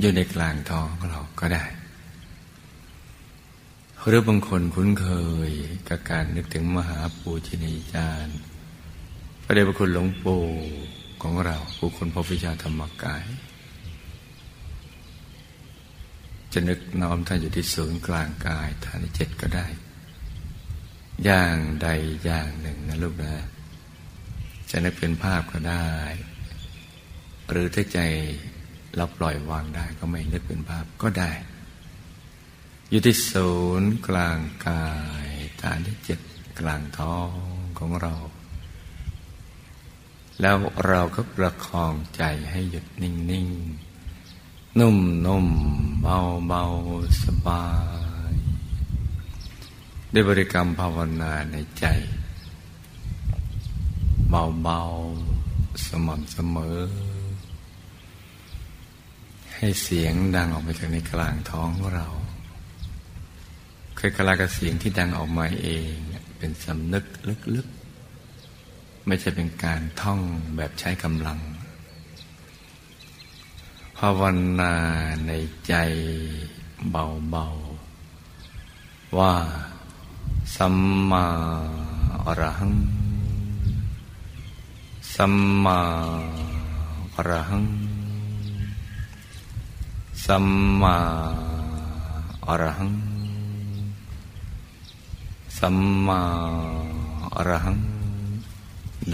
[0.00, 1.64] อยู่ในกลางท้องของเราก็ได้
[4.06, 5.08] หรือบางคนคุ้นเค
[5.48, 5.50] ย
[5.88, 8.38] กับการนึกถึงมหาปูชนียาจารย์
[9.44, 10.44] พระเดชพระคุณหลวงปู่
[11.22, 13.24] ของเราผู้คนพบวิชาธรรมกาย
[16.52, 19.66] จะนึกน้อมท่านอยู่ที่ศูนย์กลางกายฐานที่เจ็ดก็ได้
[21.24, 21.88] อย่างใด
[22.24, 23.34] อย่างหนึ่งนะลูกนะ
[24.70, 25.88] จะนึกเป็นภาพก็ได้
[27.50, 27.98] หรือถ้าใจ
[28.96, 31.32] เราปล่อยวางได้ก็ไม่นึกเป็นภาพก็ได้
[32.90, 34.86] อยู่ที่ศูนย์กลางกา
[35.26, 35.28] ย
[35.62, 36.20] ฐานที่เจ็ด
[36.60, 37.30] กลางท้อง
[37.78, 38.14] ของเรา
[40.40, 40.56] แล้ว
[40.88, 43.48] เราก็ประคองใจให้หยุดนิ่งนิ่ง
[44.80, 45.46] นุ่มนุ่ม
[46.02, 46.64] เบาเบา
[47.24, 47.64] สบา
[48.32, 48.34] ย
[50.12, 51.86] ได้บริกรรมภาวนาในใจ
[54.28, 54.80] เบาเบา
[55.86, 56.78] สม่ำเสมอ
[59.56, 62.06] ให้เสียงดังออกไปจากในกลางท้องเรา
[63.96, 65.94] เคยกลากับเสียงที่ดังออกมาเอง
[66.38, 67.04] เป็นสำนึก
[67.54, 70.20] ลึกๆ ไม่ใช่เป็นการท่อง
[70.56, 71.38] แบบใช้กำลัง
[73.98, 74.22] ภาว
[74.60, 74.74] นา
[75.26, 75.32] ใน
[75.66, 75.74] ใจ
[76.90, 79.34] เบาๆ ว่า
[80.56, 80.76] สัม
[81.10, 81.26] มา
[82.24, 82.74] อรหัง
[85.16, 85.34] สัม
[85.64, 85.80] มา
[87.14, 87.64] อรหัง
[90.26, 90.46] สัม
[90.80, 90.96] มา
[92.46, 92.92] อรหัง
[95.58, 95.76] สัม
[96.06, 96.20] มา
[97.34, 97.78] อรหัง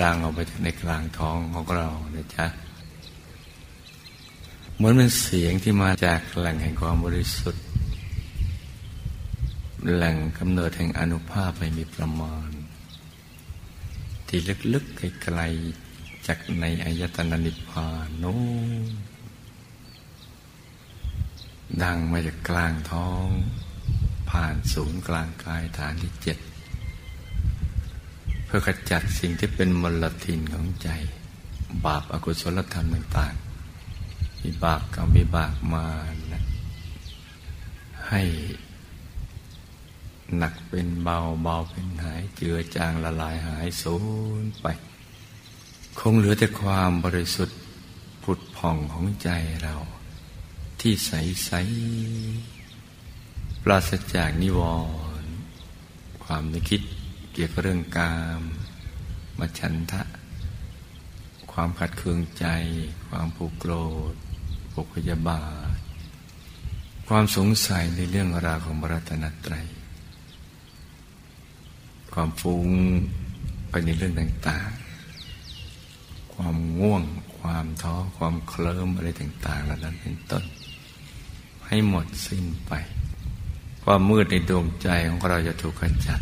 [0.00, 2.46] ดังออกไปในกลางท้องของเรานะจ๊ะ
[4.74, 7.64] เหมือนเป็นเสียงที่มาจากแหล่งแห่งความบริสุทธิ์
[9.94, 12.50] แหล่งกำเนิดแห่งอนุภาพไม่มีประมาณ
[14.26, 14.38] ที่
[14.72, 15.81] ลึกๆไกลๆ
[16.26, 18.36] จากในอายตนะนิพพานโน้
[21.82, 23.26] ดังมาจากกลางท้อง
[24.30, 26.38] ผ่านศูนย์กลางกายฐานที่เจ็ด
[28.46, 30.88] พพื่อขจัดสิ่งที่เป็นมลทินของใจ
[31.84, 35.86] บาปอากุศลธรรมต่างๆวิบากกรรมวิบากมา
[36.32, 36.42] นะ
[38.08, 38.22] ให้
[40.36, 43.96] หนักเป็นเบาเบาเป็นหายเจือจางละลายหายสู
[44.42, 44.66] ญไป
[45.98, 47.58] คงเหลือแต่ความบริสุทธิ์
[48.22, 49.30] ผุดผ่องของใจ
[49.62, 49.74] เรา
[50.80, 51.12] ที่ใส
[51.44, 51.50] ใส
[53.62, 54.60] ปราศจากนิว
[55.22, 55.32] รณ์
[56.24, 56.82] ความนึกคิด
[57.32, 58.42] เกี่ยวกับเรื่องกาม
[59.38, 60.02] มาฉันทะ
[61.52, 62.46] ความขัดเคืองใจ
[63.08, 63.72] ความผูกโกร
[64.12, 64.14] ธ
[64.72, 65.44] ผูกพยาบา
[65.74, 65.76] ท
[67.08, 69.66] ความสงสัยในเรื่องราวของบรัตนตรัย
[72.12, 72.68] ความฟุ้ง
[73.70, 74.70] ไปในเรื่องต่าง
[76.42, 77.02] ความง่วง
[77.38, 80.44] ความท้อความเคลิ้มอะไรต่างๆเหล่านั้นเป็นต้น
[81.66, 82.72] ให้หมดสิ้นไป
[83.84, 86.20] ความมืดในดวงใจของเราจะถูกขจัด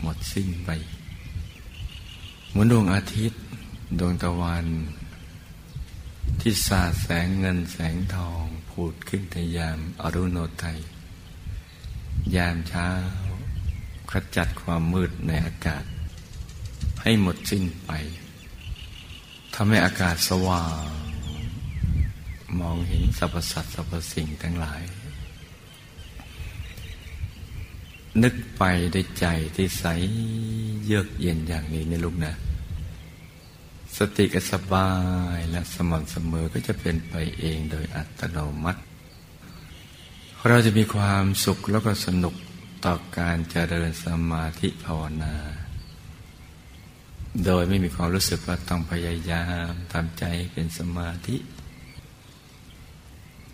[0.00, 0.70] หมดสิ้นไป
[2.48, 3.40] เหมือนดวงอาทิตย์
[3.98, 4.66] ดวงตะวัน
[6.40, 10.78] ที่สาดแสงเงินแสงทองผุดขึ้นในยามอรุณโนไทย
[12.34, 12.88] ยามเช้า
[14.10, 15.84] ขจัดความมืดในอากาศ
[17.02, 17.90] ให้หมดสิ้นไป
[19.54, 20.86] ทำให้อากาศสว่าง
[22.60, 24.82] มองเห็นสรรพสัตว์สรรพสิ่งทั้งหลาย
[28.22, 28.62] นึกไป
[28.92, 29.84] ได้ใจที่ใส
[30.84, 32.34] เยือกเย็นอย่างนี้ในลูกนะ
[33.96, 34.90] สติก็สบา
[35.36, 38.80] ยและสม่ำเสมอก็จะเป็นไปเองโดยอัตโนมัติ
[40.48, 42.34] เราจะมีความสุขแล้วก็สนุก
[42.84, 45.34] ต่อการเจริญสมาธิภาวนา
[47.44, 51.36] โดยไม่มีความรู้สึกว่าต้องพยายามทำใจเป็นสมาธิ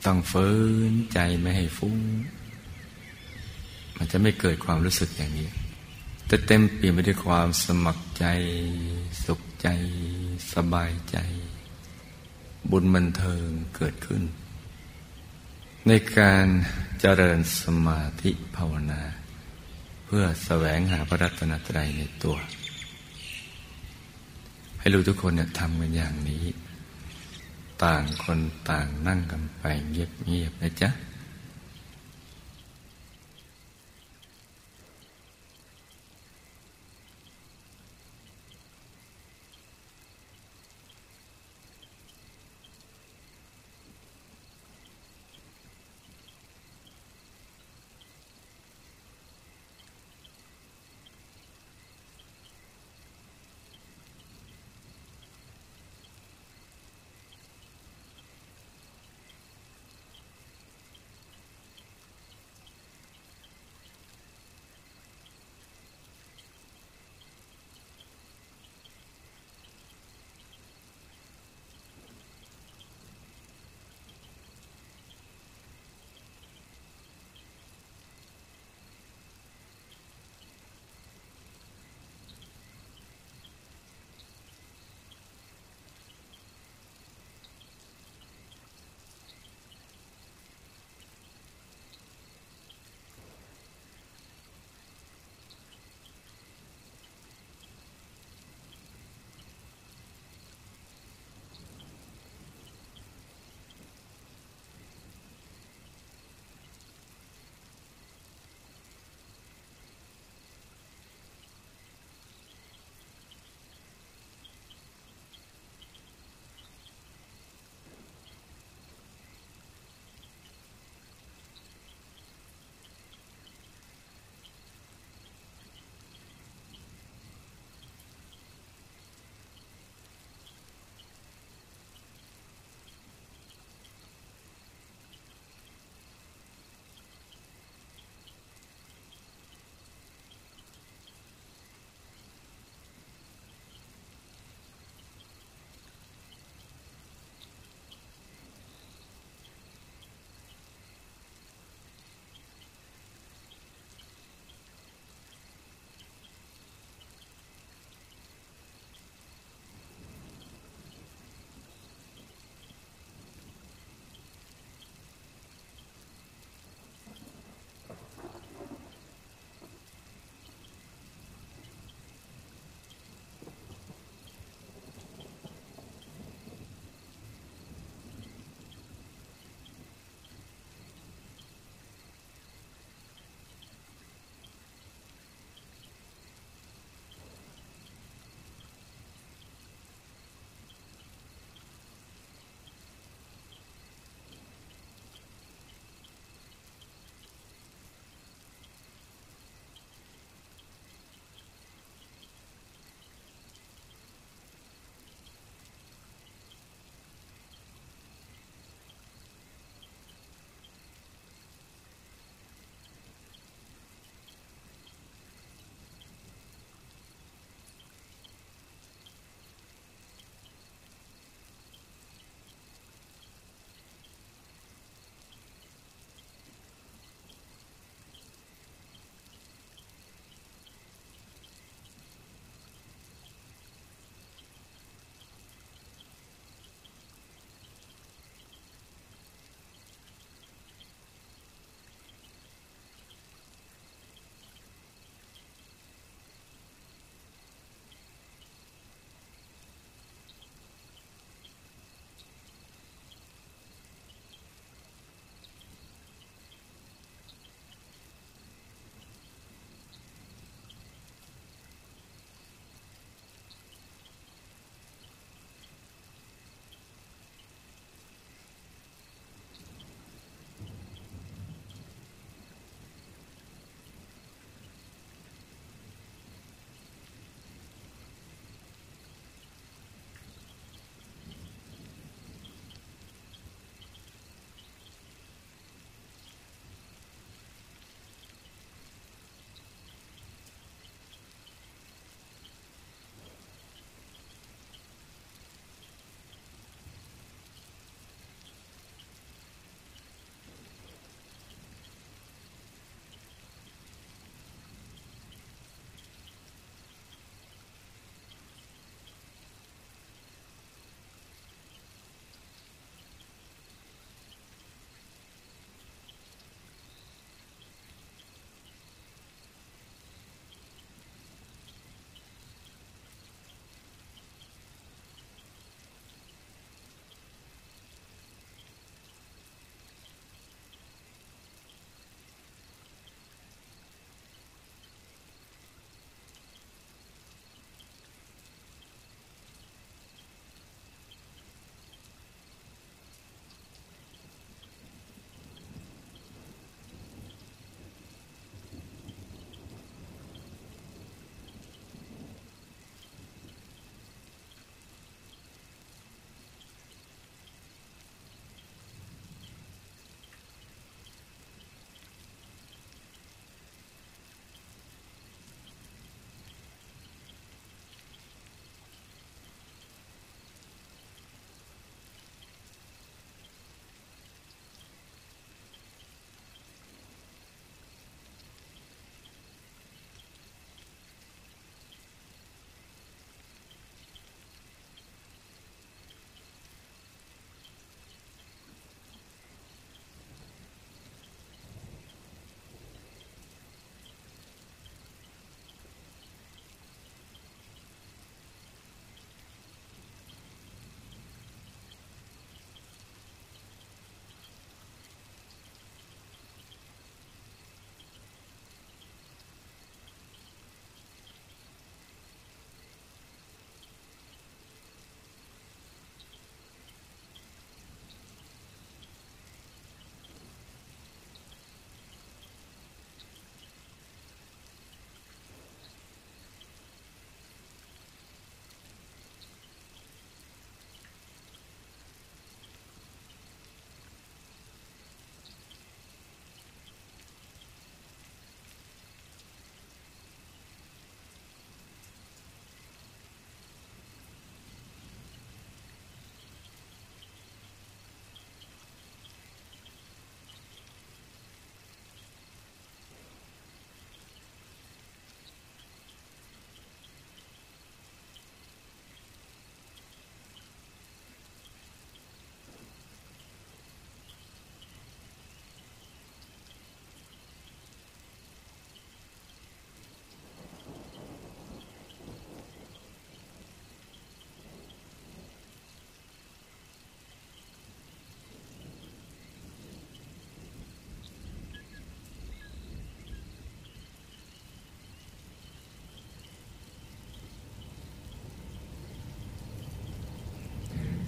[0.05, 0.49] ต้องฝื
[0.91, 1.99] นใจไม่ให้ฟุ้ง
[3.97, 5.49] มันจะไม่เกิดความรู้สึกอย่างนี้
[6.27, 8.27] แต่เต็มเปี่ยนไปด้วยความสมัครใจ
[9.25, 9.69] สุขใจ
[10.53, 11.17] สบายใจ
[12.71, 13.47] บุญบันเทิง
[13.77, 14.23] เกิดขึ้น
[15.87, 16.47] ในการ
[17.01, 19.03] เจริญสมาธิภาวนา
[20.07, 22.37] เพื่อแสวงหาพระรัตนตรัยในตัว
[24.87, 26.45] ให้รู้ทุกคนเนี่ยทำกันอย่างนี้
[27.85, 28.39] ต่างคน
[28.71, 30.89] ต่างนั่งกันไปเงียบๆนะจ๊ะ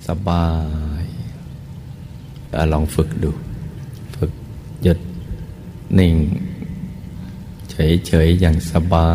[0.09, 0.49] สบา
[1.03, 1.05] ย
[2.73, 3.31] ลองฝึกดู
[4.17, 4.31] ฝึก
[4.83, 4.99] หยุด
[5.99, 6.15] นิ่ง
[7.71, 9.13] เฉยๆอย่างสบา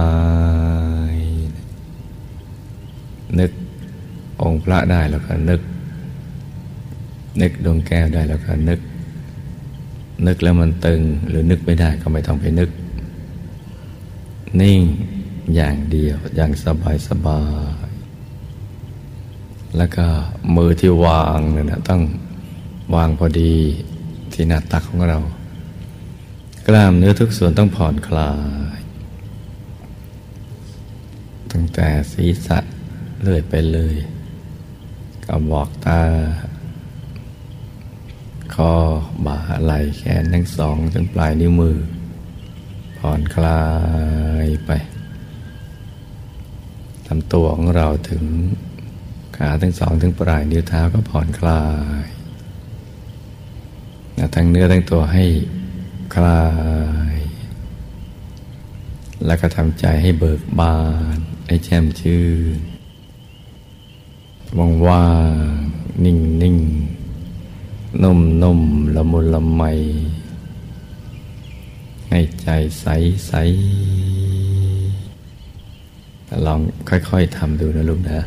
[1.13, 1.15] ย
[3.39, 3.51] นึก
[4.41, 5.61] องค์พระได้แล้วก็นึก
[7.41, 8.79] นึกดวงแก้วได้แล้วก็นึก
[10.27, 12.69] นึกแล้วมันตึงหรือนึกไม่ได้ก็ไม่ต้องไปนึก
[14.61, 14.81] นิ่ง
[15.55, 17.41] อย่างเดียวอย่างสบายสบา
[17.82, 17.82] ย
[19.77, 20.05] แล้วก็
[20.55, 22.01] มือที่วางเนี่ยนะต้อง
[22.95, 23.53] วางพอดี
[24.33, 25.19] ที่หน้าตักของเรา
[26.67, 28.31] กล้ามเนื้อทุกส่วนต้องผ่อนคลา
[28.77, 28.79] ย
[31.51, 32.57] ตั้งแต่ศีรษะ
[33.21, 33.95] เลื่อยไปเลย
[35.25, 36.01] กระบอกตา
[38.53, 38.71] คอ
[39.25, 41.77] บ่าไหล่แขนทั้งสองจนปลายนิ้วมือ
[42.97, 43.63] ผ่อนคลา
[44.45, 44.71] ยไป
[47.07, 48.23] ลำตัวของเราถึง
[49.45, 51.63] ขาทั้งสองถึงปลายนิ้วเท้าก็ผ่อนคลา
[52.03, 52.05] ย
[54.35, 55.25] ทั้งเนื้อทั้งตัวให้
[56.15, 56.43] คลา
[57.13, 57.15] ย
[59.25, 60.77] แล้วก็ทำใจให้เบิกบา
[61.15, 61.17] น
[61.47, 62.23] ให้แช่มชื่
[62.57, 62.59] น
[64.57, 65.07] ว่างว่า
[65.53, 65.55] ง
[66.05, 66.57] นิ่งนิ่ง
[68.03, 68.61] นุ่มนุ่ม
[68.95, 69.63] ละมุนละไม
[72.09, 72.47] ให้ใจ
[72.79, 72.85] ใส
[73.27, 73.33] ใส
[76.45, 76.59] ลอง
[76.89, 78.19] ค่อยๆทำดูนะลูกนะ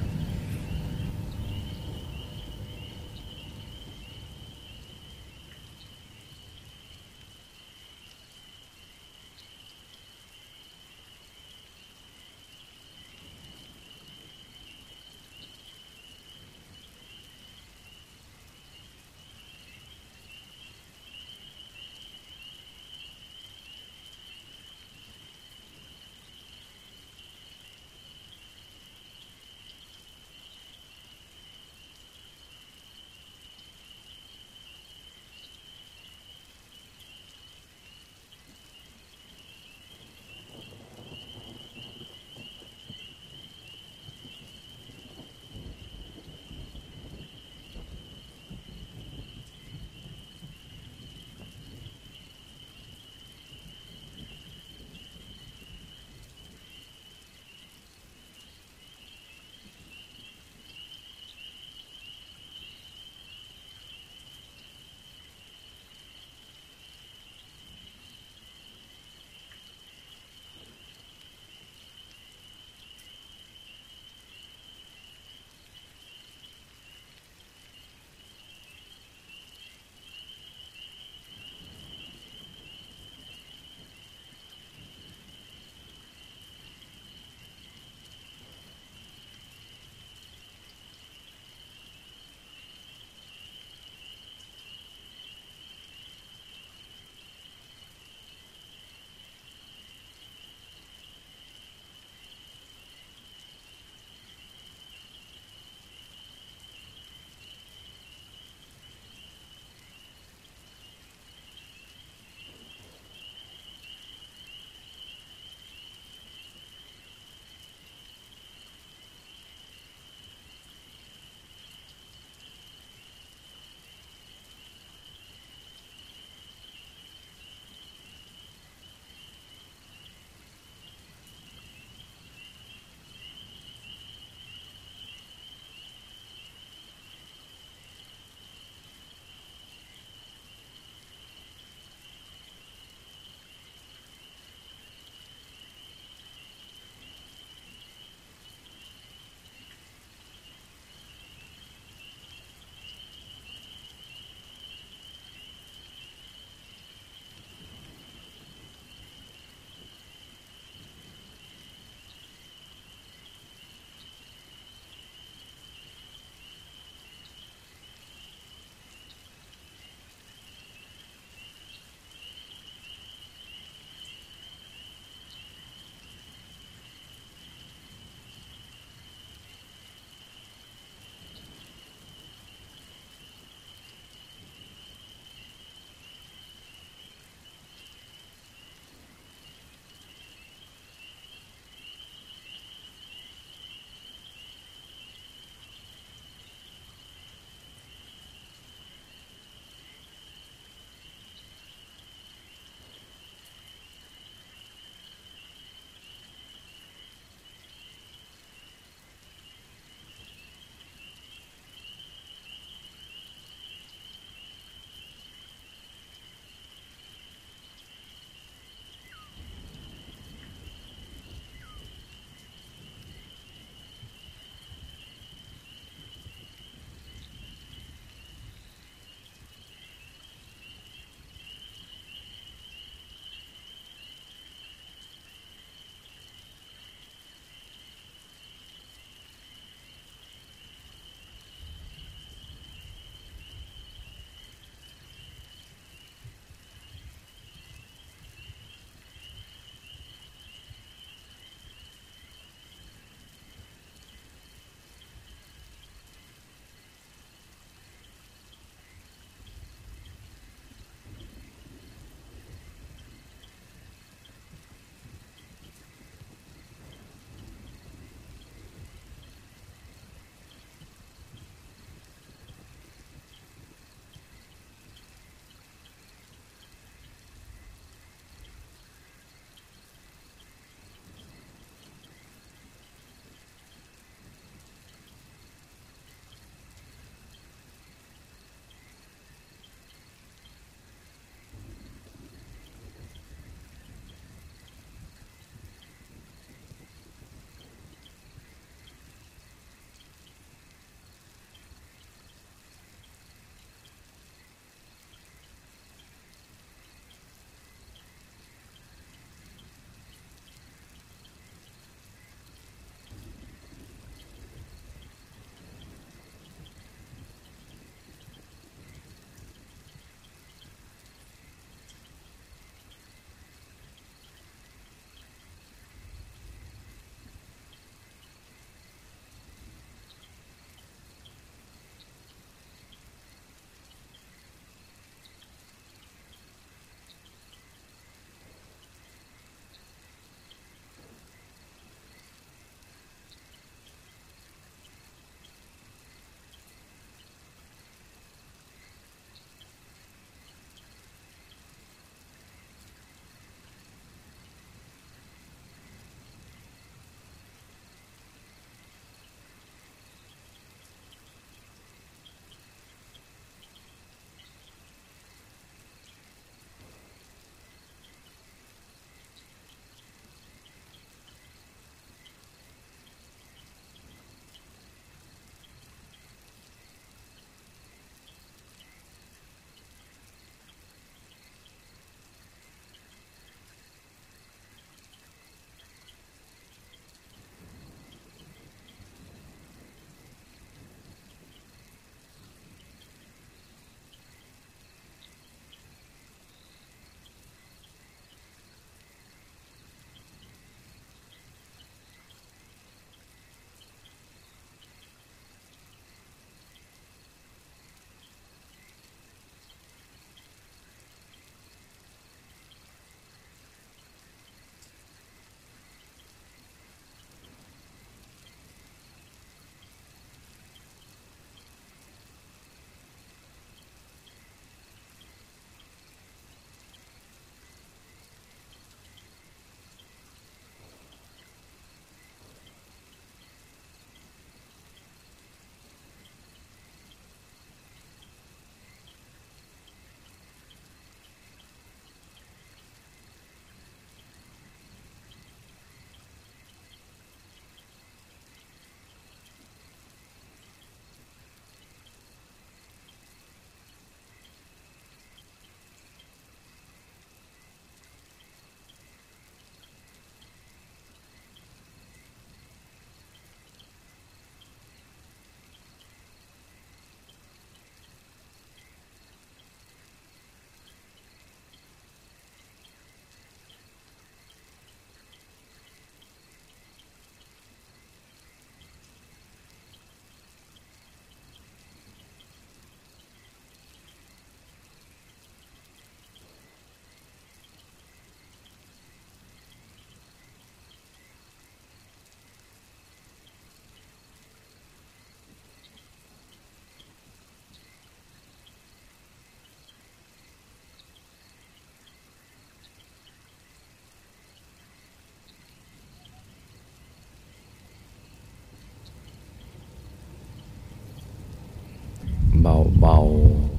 [513.01, 513.17] เบา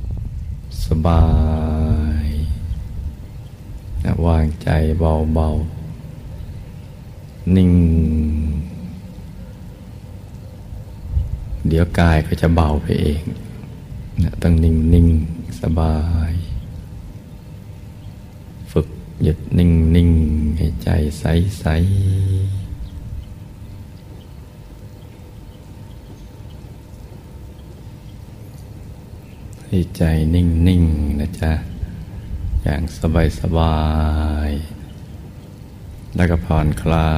[0.08, 1.24] ๆสบา
[2.26, 2.28] ย
[4.26, 4.70] วางใจ
[5.00, 7.72] เบาๆ นิ่ง
[11.68, 13.22] เดี๋ยวกายก็จะเบาไปเอง
[14.24, 15.08] นะต้องนิ่งนิ่ง
[15.62, 15.96] สบา
[16.32, 16.34] ย
[18.72, 18.88] ฝึก
[19.24, 20.10] หยุดนิ่งนิ่ง
[20.58, 20.90] ให้ใจ
[21.20, 21.24] ใส
[21.60, 21.66] ใส
[29.70, 30.04] ให้ใจ
[30.36, 30.84] นิ่งนิ่ง
[31.20, 31.54] นะจ๊ะ
[32.64, 33.78] อย่างสบายสบา
[34.50, 34.52] ย
[36.16, 37.12] แล้วก็ผ่อนคลา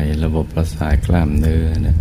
[0.00, 1.96] ยระบบประสาทกล้ามเนื้อนะ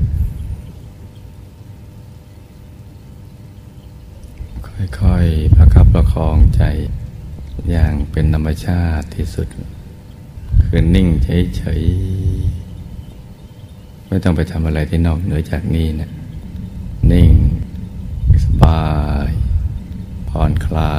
[5.00, 6.64] ค่อยๆประคับประคองใจ
[7.70, 9.48] อย่างเป็นธรรมชาติที่สุด
[10.66, 16.10] คือนิ่งเฉยๆ ไม่ต้องไปทำอะไรที่นอกเหนือจากนี้นะ
[17.12, 17.32] นิ่ง
[18.46, 18.82] สบา
[19.19, 19.19] ย
[20.66, 20.92] คลา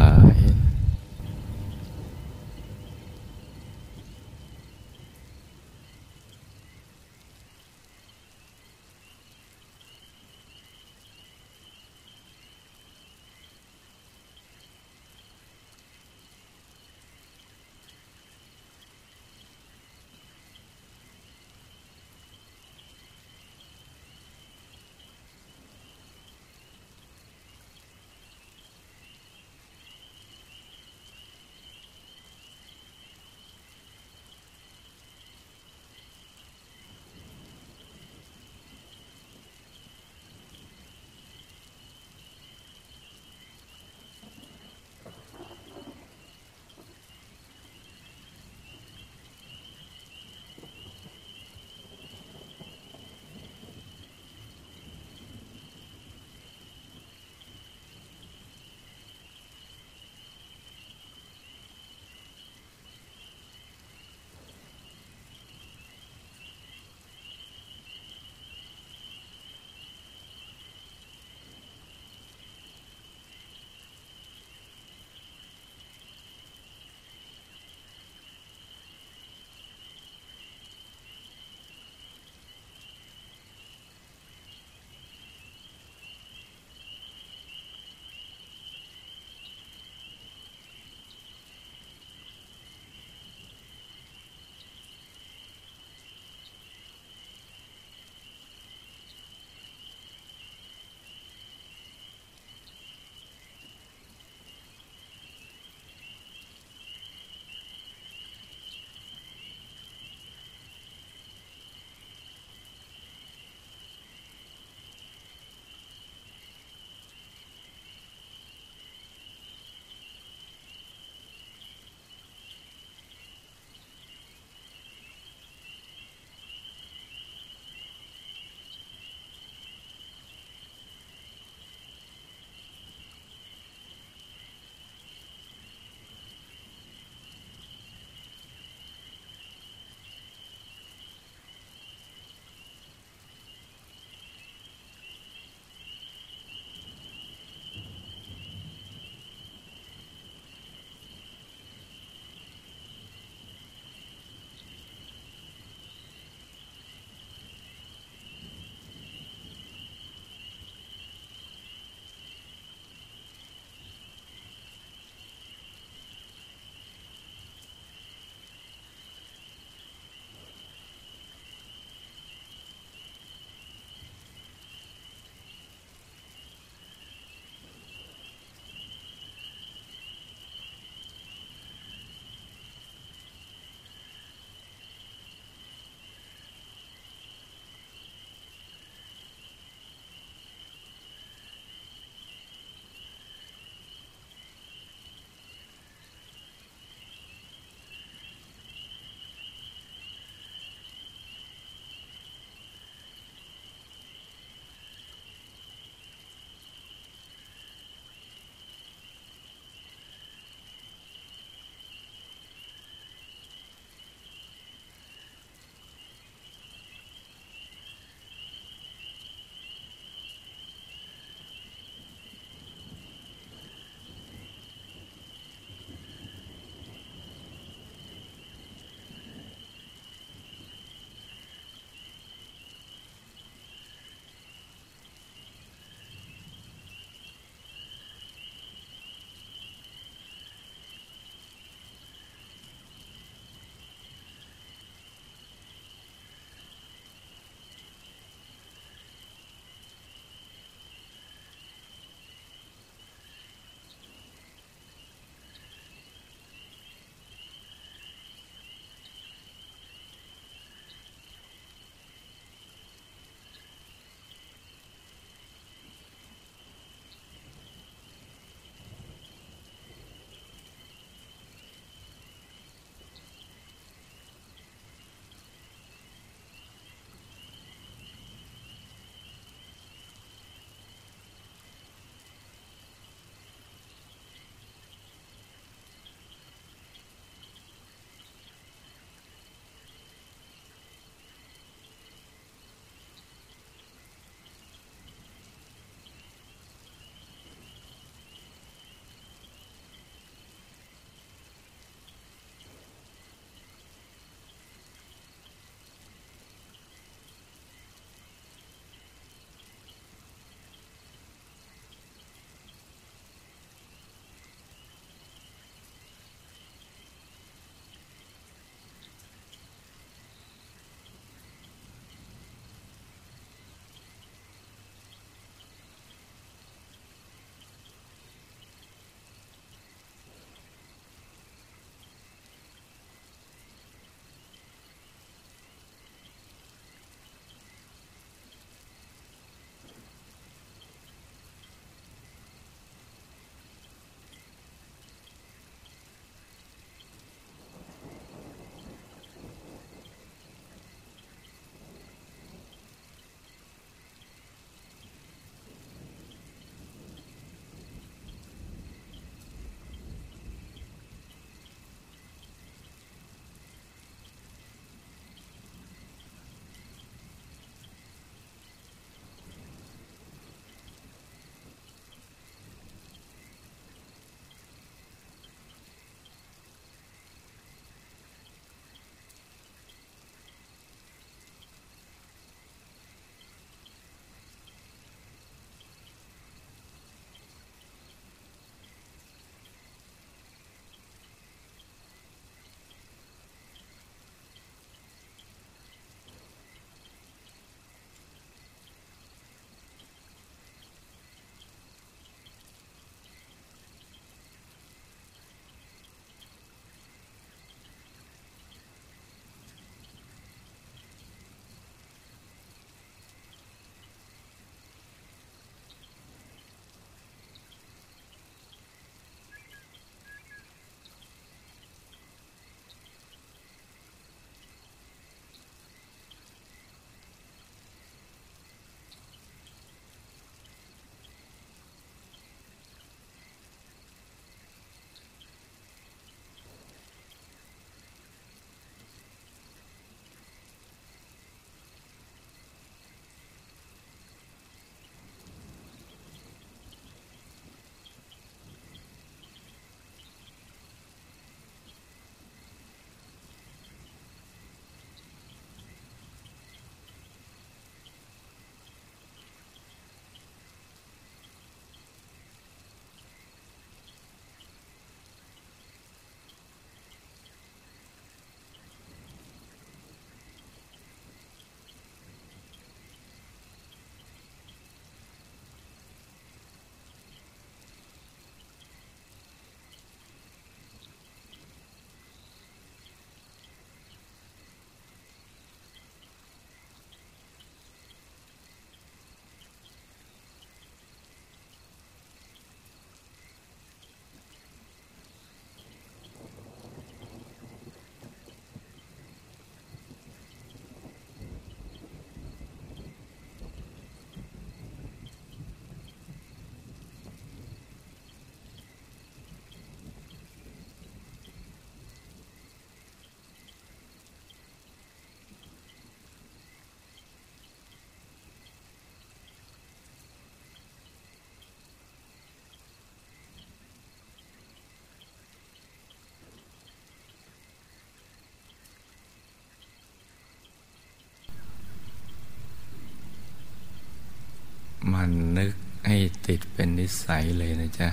[535.12, 535.72] มันนึก
[536.06, 536.16] ให้
[536.46, 538.10] ติดเป็นนิสัยเลยนะจ๊ะ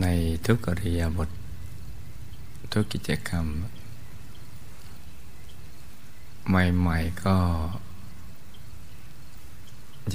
[0.00, 0.06] ใน
[0.46, 1.30] ทุกอริยบท
[2.72, 3.46] ทุกกิจกรรม
[6.48, 7.36] ใหม่ๆก็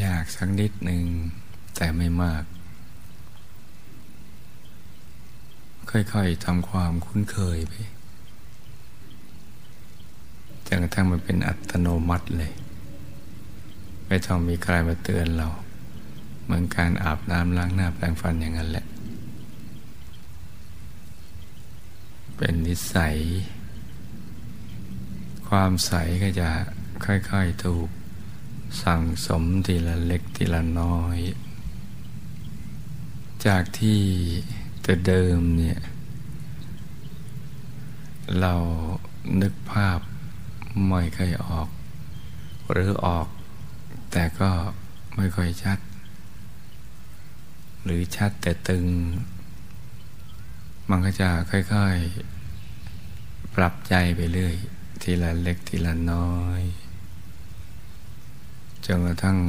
[0.03, 1.03] ยากสักนิดหนึ่ง
[1.75, 2.43] แต่ไม่มาก
[5.89, 7.73] ค่อยๆทำความคุ้นเคยไป
[10.67, 12.51] จนกระทั่งมันเป็นอัตโนมัติเลย
[14.07, 15.47] ไม่ต้องมีใครมาเตือนเรา
[16.43, 18.85] เหมือนการอาบน้ำล้างหน้าแปรงฟันอย่างนั้นแหละ
[22.35, 23.17] เป็นนิสัย
[25.49, 25.91] ความใส
[26.23, 26.49] ก็จะ
[27.05, 27.89] ค่อยๆถูก
[28.83, 31.17] สั่งสมทีละเล็กทีละน้อย
[33.45, 34.01] จากที่
[34.83, 35.79] แต่เดิมเนี่ย
[38.39, 38.53] เรา
[39.41, 39.99] นึกภาพ
[40.87, 41.69] ไม่เคยออก
[42.71, 43.27] หรือออก
[44.19, 44.51] แต่ก็
[45.15, 45.79] ไม่ค่อยชัด
[47.83, 48.85] หรือชัดแต่ตึง
[50.89, 54.55] มันก็จะค่อยๆ ปรับใจไปเรื่อย
[55.01, 56.61] ทีละเล็กทีละน้อย
[58.85, 59.39] จนกระทั่ง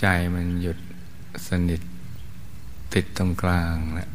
[0.00, 0.78] ใจมันหยุด
[1.48, 1.80] สนิท
[2.94, 4.10] ติดตรงกลางแหละ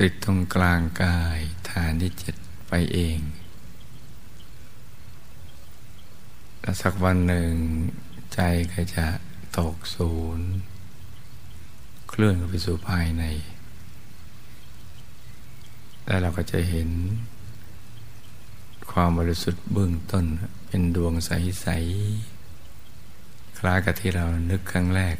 [0.00, 1.38] ติดตรงกลางกาย
[1.70, 2.34] ฐานที่เจ็ด
[2.68, 3.20] ไปเอง
[6.70, 7.52] แล้วสักวันหนึ่ง
[8.34, 8.40] ใจ
[8.72, 9.06] ก็จะ
[9.58, 10.48] ตกศูนย์
[12.08, 13.24] เคลื่อนไปสู่ภายใน
[16.06, 16.90] แล้วเราก็จะเห็น
[18.90, 20.24] ความบริสุทธิ์เบื้องต้น
[20.66, 21.66] เป็นดวงใส
[22.62, 25.16] ๆ คล้ายกับที่เรานึกครั้งแรก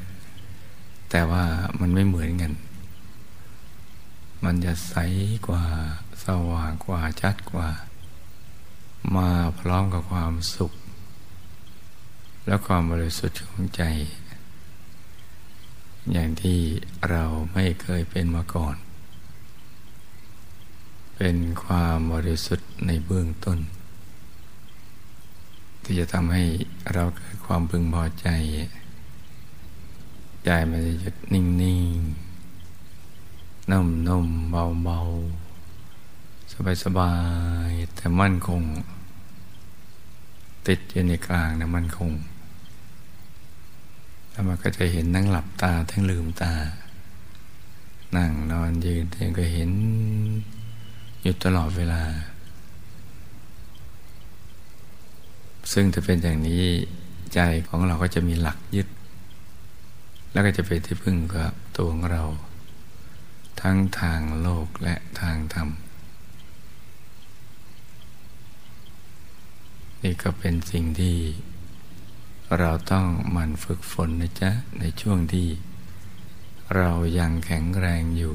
[1.11, 1.45] แต่ว่า
[1.81, 2.53] มันไม่เหมือนกัน
[4.45, 4.95] มันจะใส
[5.47, 5.65] กว่า
[6.25, 7.69] สว่างกว่าชัดกว่า
[9.17, 9.29] มา
[9.61, 10.73] พร้อมกับความสุข
[12.51, 13.83] และความบริสุทธิ์ของใจ
[16.13, 16.59] อย่างที่
[17.11, 18.77] เราไม่เคยเป็นมาก่อน
[21.17, 23.59] เป็นความบริสุทธิ์ในเบื้องต้น
[25.83, 26.45] ที่จะทำให้
[26.93, 28.29] เราเกิดความพึงพอใจ
[30.45, 34.51] ใจมันจะหยุดนิ่งๆนุ่มๆ
[34.85, 37.15] เบาๆสบา
[37.69, 38.63] ยๆแต่มั่นคง
[40.67, 42.13] ติดอยู่ในกลางนะมั่นคง
[44.41, 46.53] แล้วมันก็จะเห็นทั้งหลับตาทั้งลืมตา
[48.17, 49.71] นั่งนอนยืนเองก็เห็น
[51.23, 52.03] อยู่ตลอดเวลา
[55.73, 56.65] ซึ่งถ้าเป็นอย่างนี้
[57.35, 58.89] ใจของเราก็จะมีหลักยึด
[60.33, 62.23] แล้วก็จะเป็นที่พึ่งกับตัวของเรา
[63.61, 65.69] ทั้งทางโลกและทางธรรม
[70.03, 71.17] นี่ก็เป็นสิ่งที่
[72.59, 75.49] เราต้องหมั่นฝึกฝนนะจ๊ะ ในช่วงที่
[76.77, 78.35] เรายังแข็งแรงอยู่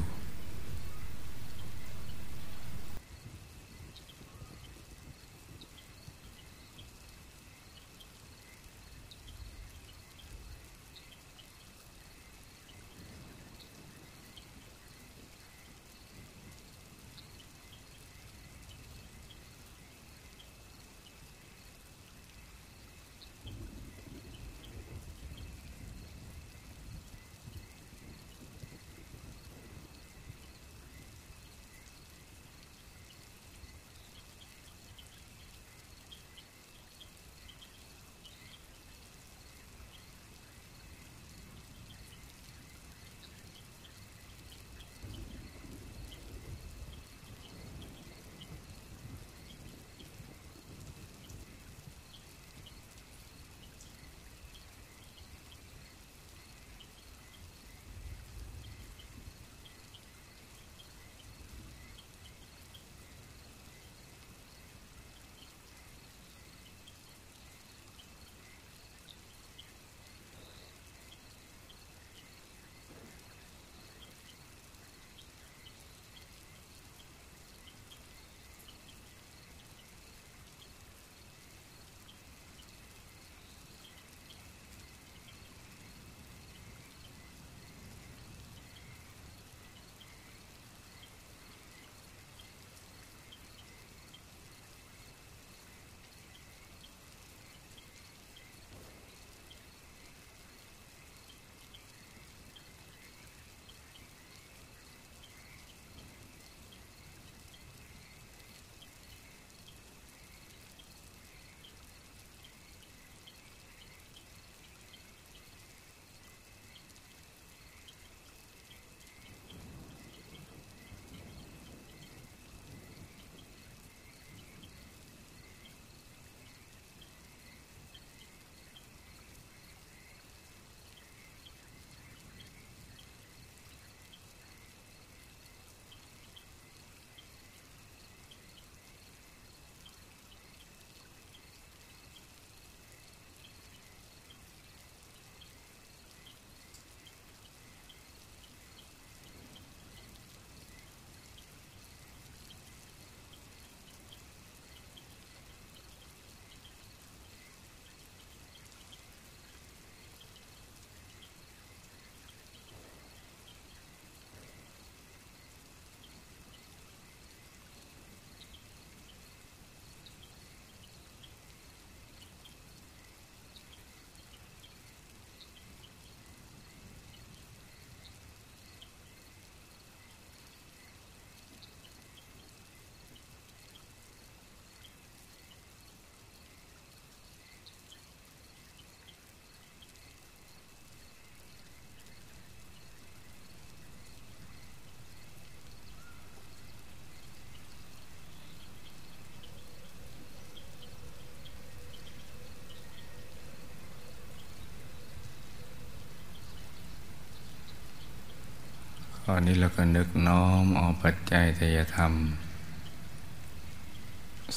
[209.30, 212.12] ตอนนี้เราก็นึกน้อมเอาปัจจัยทยธรรม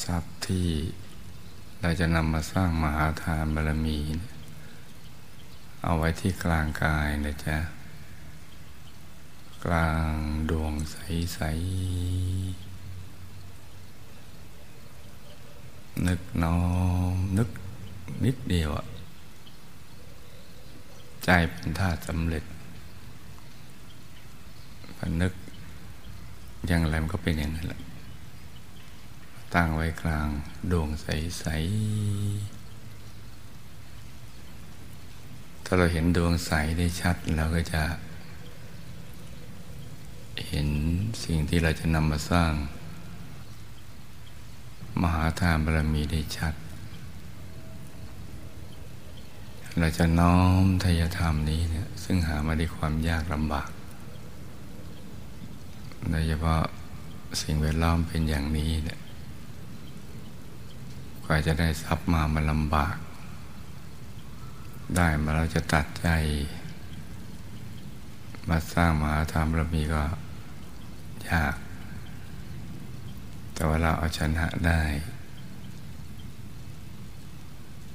[0.03, 0.67] ทรัพย์ที่
[1.81, 3.99] เราจะนำมาสร้างมหาทานบารมี
[5.83, 7.57] เอาไว้ที่กลางกายนะจ๊ะ
[9.65, 10.09] กลาง
[10.49, 11.39] ดวงใส
[15.99, 16.59] ๆ นึกน้อ
[17.13, 17.49] มนึก
[18.25, 18.85] นิดเดียวอะ
[21.23, 22.45] ใจเป็นธาตุสำเร็จ
[24.99, 25.33] พนึก
[26.69, 27.81] อย่างไรมันก็เป็นอย่างนั้นแหละ
[29.53, 30.29] ตั้งไว้กลาง
[30.71, 31.55] ดวงใส ๆ
[35.65, 37.83] ถ้าเราเห็นดวงใสได้ชัดเราก็จะ
[40.47, 40.67] เห็น
[41.23, 42.51] สิ่งที่เราจะนำมาสร้าง
[45.01, 46.53] มหาทานบารมีได้ชัด
[49.79, 53.69] เราจะน้อมทยธรรมนี้เนี่ยซึ่งหามาด้วยความยากลำบาก
[56.09, 56.61] โดยเฉพาะ
[57.41, 58.99] สิ่งแวดล้อมเป็นอย่างนี้เนี่ย
[61.23, 62.95] กว่าจะได้ทรัพย์มามันลำบาก
[64.95, 66.07] ได้มาเราจะตัดใจ
[68.49, 70.03] มาสร้างมหาธรรมเรามีก็
[71.29, 71.55] ยาก
[73.53, 74.83] แต่ว่าเราเอาชนะได้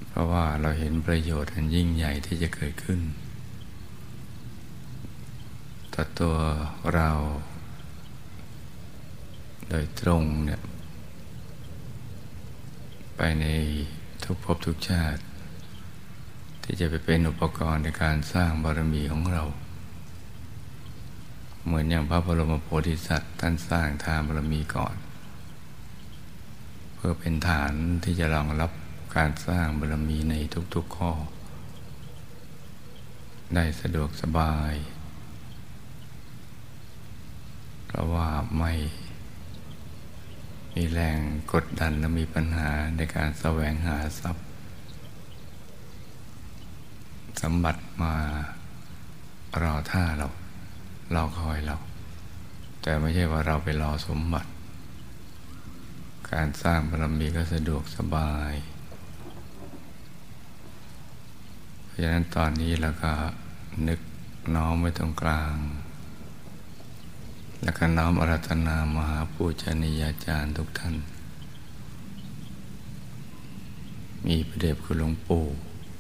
[0.08, 3.00] เพราะว่าเราเห็นประโยชน์อันยิ่งใหญ่ที่จะเกิดขึ้น
[5.94, 6.36] ต่อตัว
[6.94, 7.10] เรา
[9.70, 10.62] โดยตรงเนี่ย
[13.16, 13.46] ไปใน
[14.24, 15.22] ทุกภพทุกชาติ
[16.62, 19.44] ที่จะไปเป็นอุปกรณ์ในการสร้างบารมีของเรา
[21.64, 24.96] เหมือนอย่างพระบรมโพธิสัตว์ท่านสร้างทานบารมีก่อน
[26.94, 27.72] เพื่อเป็นฐาน
[28.04, 28.70] ที่จะรองรับ
[29.16, 30.34] การสร้างบารมีใน
[30.74, 31.12] ทุกๆข้อ
[33.54, 34.74] ได้สะดวกสบาย
[37.86, 38.28] เพราะว่า
[38.58, 38.72] ไม่
[40.74, 41.18] มีแรง
[41.52, 44.46] กดดันและมีปัญหาในการแสวงหาทรัพย์
[47.42, 48.14] สมบัติมา
[49.62, 50.28] รอท่าเรา
[51.14, 51.76] รอคอยเรา
[52.82, 54.50] แต่ไม่ใช่ว่าเราไปรอสมบัติ
[56.32, 58.54] การสร้างบารมีก็สะดวกสบาย
[61.84, 63.12] เพราะฉะนั้นตอนนี้เราก็
[63.88, 64.00] นึก
[64.54, 65.54] น้อมไว้ตรงกลาง
[67.62, 70.94] และก็น้อมอารัธนามหาปูชนียาจารย์ทุกท่าน
[74.26, 75.44] มีพระเดชคุณหลวงปู่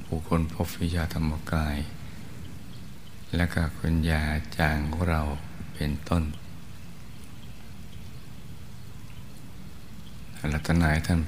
[0.04, 1.76] ผู้คนพบวิชาธรรมกาย
[3.36, 4.22] และก็คุณยา
[4.56, 5.22] จางของเรา
[5.74, 6.24] เป็นต้น
[10.52, 11.20] รัตนายท่าน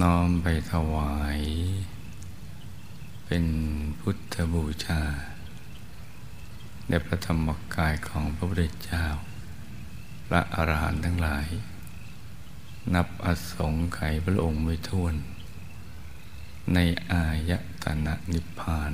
[0.00, 1.40] น้อมไปถวาย
[3.26, 3.44] เป็น
[4.00, 5.02] พุทธบูชา
[6.88, 9.04] ในพระธรรมกายของพระพุทธเจ้า
[10.32, 11.46] ระอรหันต์ทั้งหลาย
[12.94, 15.14] นับอสงไขยพระองค์ไม่ท้วน
[16.74, 16.78] ใน
[17.10, 17.52] อาย
[17.82, 18.92] ตนะนิพพาน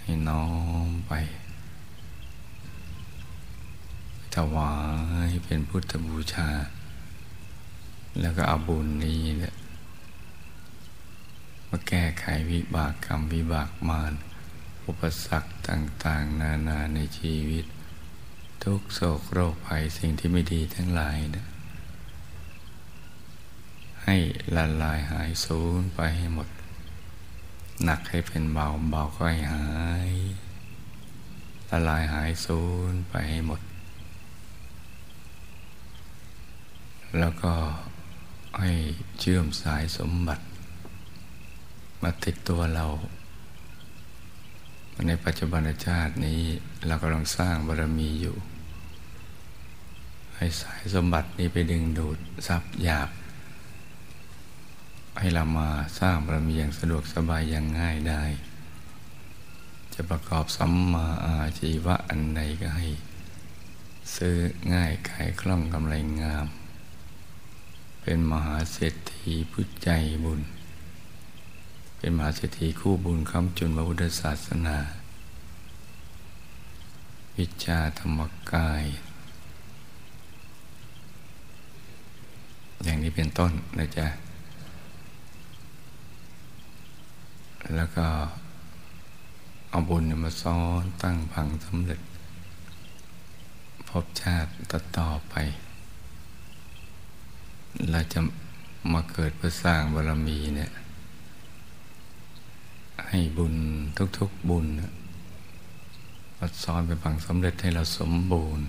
[0.00, 0.44] ให้น้อ
[0.86, 1.12] มไป
[4.34, 4.74] ถวา
[5.28, 6.50] ยเป็นพุทธบูชา
[8.20, 9.54] แล้วก็เอาบุญนี้เนี่ย
[11.68, 14.12] มาแก้ไขวิบากกรรมวิบากมาร
[14.86, 17.66] อุปสรรคต่าง ๆ นานาในชีวิต
[18.68, 21.46] ทุกโศกโรคภัยสิ่งที่ไม่ดีทั้งหลายนะ
[24.04, 24.16] ให้
[24.56, 26.48] ละลายหายสูญไปให้หมด
[27.84, 29.66] หนักให้เป็นเบาเบาก็ให้หา
[30.10, 30.12] ย
[31.70, 33.60] ละลายหายสูญไปให้หมด
[37.18, 37.54] แล้วก็
[38.60, 38.70] ให้
[39.18, 40.44] เชื่อมสายสมบัติ
[42.02, 42.86] มาติดตัวเรา
[45.06, 46.40] ในปัจจุบันชาตินี้
[46.86, 48.36] เรากำลังสร้างบารมีอยู่
[50.42, 53.10] ให้สายสมบัตินี้ไปดึงดูดทรัพย์หยาบ
[55.18, 55.68] ให้เรามา
[56.00, 58.22] สร้างบารมีอย่างสะดวกสบายอย่างง่ายได้
[59.94, 62.86] จะประกอบสัมมาอาชีวะอันใดก็ให้
[64.16, 64.36] ซื้อ
[64.72, 66.46] ง่ายขายคล่องกำไรงาม
[68.02, 69.90] เป็นมหาเศรษฐีผู้ใจ
[70.24, 70.40] บุญ
[71.98, 74.78] เป็นมหาเศรษฐีคู่บุญคำจุนพระพุทธศาสนา
[77.36, 78.20] วิชาธรรม
[78.52, 78.84] กาย
[82.82, 84.06] อย่างนี้เป็นต้นนะจ๊ะ
[87.74, 88.06] แล้วก็
[89.70, 92.00] เอาบุญมาซ้อนตั้งพังสำเร็จ
[93.88, 95.34] พบชาติต่อต่อไป
[97.90, 98.20] เราจะ
[98.92, 100.72] มาเกิดเพื่อสร้างบารมีเนี่ย
[103.08, 103.54] ให้บุญ
[104.18, 104.80] ทุกๆบุญม
[106.38, 108.66] วัดซ้อนเป็นฝังสำเร็จให้เราสมบูรณ์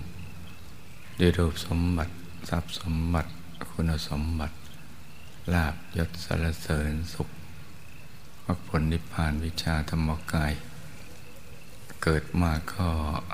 [1.20, 2.12] ด้วยรูปสมบัติ
[2.48, 3.30] ทรัพย์สมบัติ
[3.70, 4.56] คุณสมบัติ
[5.52, 7.28] ลาบยศสารเสริญสุข
[8.44, 10.52] มรรคผลนิพพานวิชาธรรมกาย
[12.02, 12.88] เกิดมาก็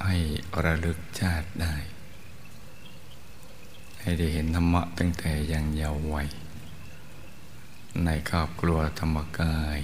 [0.04, 0.16] ให้
[0.64, 1.74] ระลึกชาติได้
[4.00, 6.28] ให้ได้เห็นธรรมะตั้งแต่ยังเยาว์วัย
[8.04, 9.78] ในครอบครัวธรรมกาย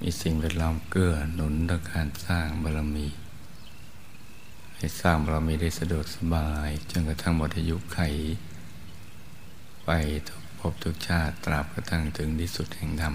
[0.00, 3.08] มีสิ่งแวดล้อมเกื้อหนุนต่อการสร้างบารมี
[4.76, 7.98] ให้สร้างบารมีได้สะดวกสบาย จนกระทั่งหมดอายุไข
[10.28, 13.14] ทุกภพทุกชาติตราบกระทั่งถึงที่สุดแห่งธรรม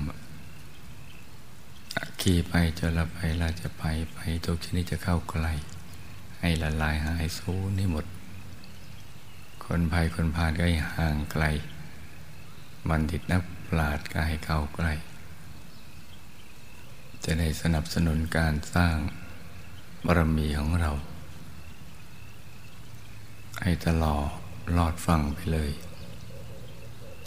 [2.21, 3.83] ขี่ไปจะละไปเราจะไป
[4.13, 5.47] ไปทุกชนิดจะเข้าใกล
[6.39, 8.05] ให้ละลายหายสูญให้หมด
[9.65, 11.43] คนภัยคนพาลก็ให้ห่างไกล
[12.89, 14.93] บัณฑิตนักปราชญ์ก็ให้เข้าใกล้
[17.23, 18.95] จะได้สนับสนุนการสร้าง
[20.05, 20.91] บารมีของเรา
[23.61, 24.29] ให้ตลอด
[24.77, 25.71] ลอดฟังไปเลย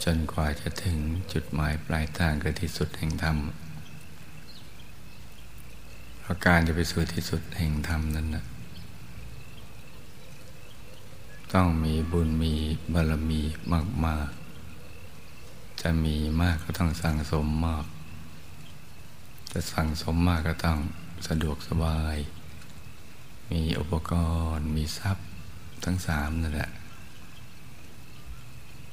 [0.05, 0.97] จนกว่าจะถึง
[1.33, 3.37] จุดหมายปลายทางคือที่สุดแห่งธรรม
[6.21, 8.45] เพราะการจะไปสู่ที่สุดแห่งธรรมนั้นนะ
[11.55, 12.55] ต้องมีบุญมี
[12.93, 13.41] บารมี
[14.05, 14.31] มาก
[15.83, 17.85] จะมีมากก็ต้องสั่งสมมาก
[19.53, 20.79] จะสั่งสมมากก็ต้อง
[21.29, 22.17] สะดวกสบาย
[23.51, 24.13] มีอุปก
[24.55, 25.27] รณ์ มีทรัพย์
[25.85, 26.71] ทั้งสามนั่นแหละ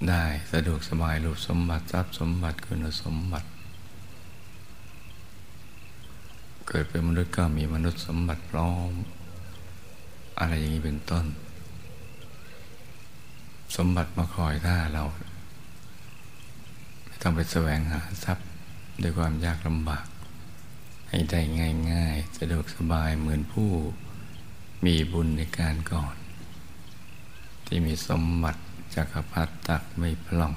[0.05, 3.47] ได้สะดวกสบายรูปสมบัติทรัพย์สมบัติคุณสมบัติ
[6.67, 8.91] เกิดเป็นมนุษย์ก็มีมนุษย์สมบัติพร้อม
[10.39, 11.25] อะไรอย่างนี้เป็นต้น
[13.75, 15.03] สมบัติมาคอยท่าเรา
[17.21, 18.47] ต้องไปแสวงหาทรัพย์
[19.01, 20.05] ด้วยความยากลำบาก
[21.09, 21.41] ให้ได้
[21.91, 23.69] ง่าย ๆ สะดวกสบายเหมือนผู้
[24.85, 26.15] มีบุญในการก่อน
[27.65, 28.61] ที่มีสมบัติ
[28.97, 30.53] จักรพรรดิตักไม่พล่อง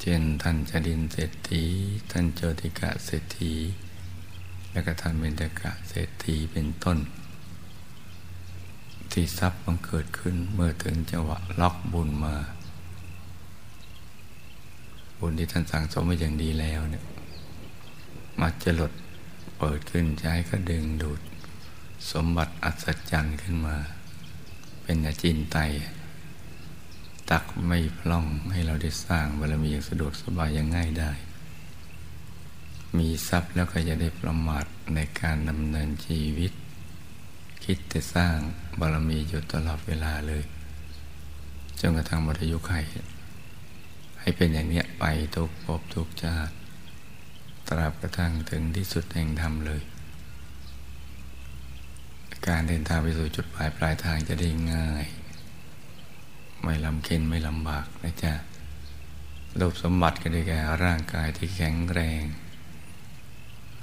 [0.00, 1.64] เช่นท่านจดินเศรษฐี
[2.10, 3.52] ท่านโจติกะเศรษฐี
[4.72, 6.98] และก็ท่านเบญจกะเศรษฐีเป็นต้น
[9.12, 12.36] ที่ทรัพย์บังเกิดขึ้นเมื่อถึงจังหวะล็อกบุญมา
[15.18, 17.04] บุญที่ท่านสั่งสมไว้อย่างดีแล้วเนี่ย
[18.40, 18.92] มักจะหลด
[19.58, 21.20] เปิดขึ้นใช้ก็ดึงดูด
[22.10, 23.76] สมบัติอัศจรรย์ขึ้นมา
[24.82, 25.58] เป็นอาจินไต
[27.30, 31.12] ตักไม่พล่องให้เราได้สร้างบารมีอย่างสะดวกสบายอย่างง่ายได้
[32.98, 36.52] มีทรัพย์แล้วก็จะได้ประมาทในการดำเนินชีวิต
[37.64, 38.36] คิดจะสร้าง
[38.80, 40.42] บารมีอยู่ตลอดเวลาเลย
[41.80, 42.72] จนกระทั่งหมดอายุไข
[44.20, 45.04] ให้เป็นอย่างนี้ไป
[45.34, 46.54] ทุกภพทุกชาติ
[47.68, 49.82] ตราบกระทั่งถึงที่สุดแห่งธรรมเลย
[52.48, 55.06] การเดินทางไปสู่จุดปลายปลายทางจะได้ง่าย
[56.62, 58.32] ไม่ลำเค็นไม่ลำบากนะจ๊ะ
[59.58, 62.22] รูปสมบัติก็ได้แก่ร่างกายที่แข็งแรง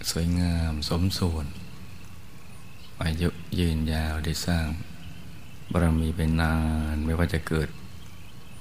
[0.09, 1.45] สวยงามสมส่วน
[3.03, 3.29] อายุ
[3.59, 4.67] ยืนยาวได้สร้าง
[5.71, 6.55] บารมีเป็นนา
[6.93, 7.69] นไม่ว่าจะเกิด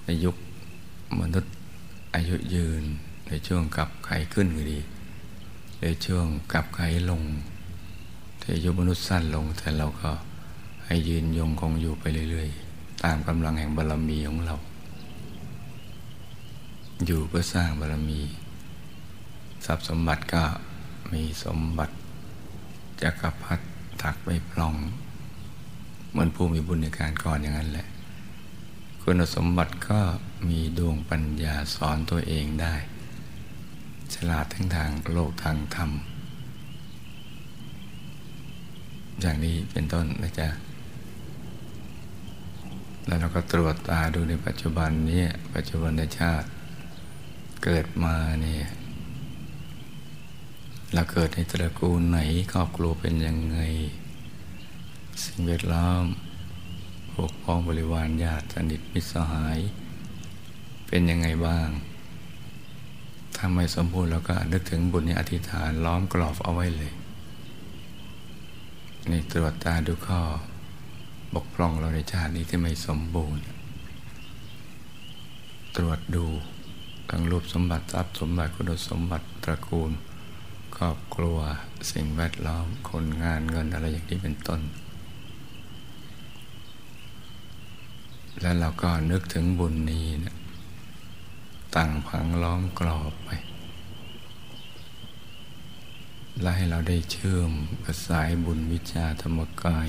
[0.04, 0.36] ในยุค
[1.20, 1.52] มนุษย์
[2.14, 2.82] อายุยืน
[3.28, 4.80] ในช่วงกับไขขึ้นก็ดี
[5.82, 6.80] ในช่วงกับไข
[7.10, 7.22] ลง
[8.40, 10.10] ที่อายุมนุษย์สั้นลงแต่เราก็
[10.84, 12.65] ให้ยืนยงคงอยู่ไปเรื่อยๆ
[13.06, 14.56] ตามกำลังแห่งบารรมีของเรา
[17.06, 18.20] อยู่เพื่อสร้างบารรมี
[19.64, 20.44] ทรัพย์สมบัติก็
[21.12, 21.94] มีสมบัติ
[23.02, 23.64] จักรพรรดิ
[24.02, 24.74] ถักไม่พลอง
[26.10, 27.86] เหมือนผู้มีบุญในการก่อนอย่างนั้นแหละ
[29.02, 30.00] คุณสมบัติก็
[30.48, 32.74] มีดวงปัญญาสอนตัวเองได้
[34.14, 35.90] ฉลาดทั้งทางโลกทางธรรม
[39.20, 40.48] อย่างนี้เป็นต้นนะจ๊ะ
[43.06, 45.24] แล้วเราก็ตรวจตาดูในปัจจุบันนี้
[45.54, 46.48] ปัจจุบันชาติ
[47.64, 48.66] เกิดมาเนี่ย
[50.94, 52.18] เราเกิดในตระกูลไหน
[52.52, 53.58] ครอบครัวเป็นยังไง
[55.24, 56.04] สิ่งแวดล้อม
[57.12, 59.58] พวกพ้องบริวารญาติสนิทมิตรสหาย
[60.86, 61.68] เป็นยังไงบ้าง
[63.36, 66.92] ถ้าไม่สมบูรณ์เราก็นึกถึงบุญในอธิษฐานล้อมกรอบเอาไว้เลย
[69.10, 70.20] นี่ตรวจตาดูข้อ
[71.36, 73.42] บกพร่องเราในชาตินี้ที่ไม่สมบูรณ์
[75.76, 76.26] ตรวจดู
[77.10, 79.92] ทั้งรูปสมบัติทรัพย์สมบัติคุณสมบัติตระกูล
[80.76, 81.38] ครอบครัว
[81.92, 84.60] สิ่งแวดล้อมคนงานเงินอะไรอย่างนี้เป็นต้น
[88.40, 90.36] แล้วเราก็นึกถึงบุญนี้นะ
[91.74, 93.30] ตั้งพังล้อมกรอบไป
[96.40, 97.52] และให้เราได้เชื่อม
[97.84, 99.88] กับสายบุญวิชาธรรมกาย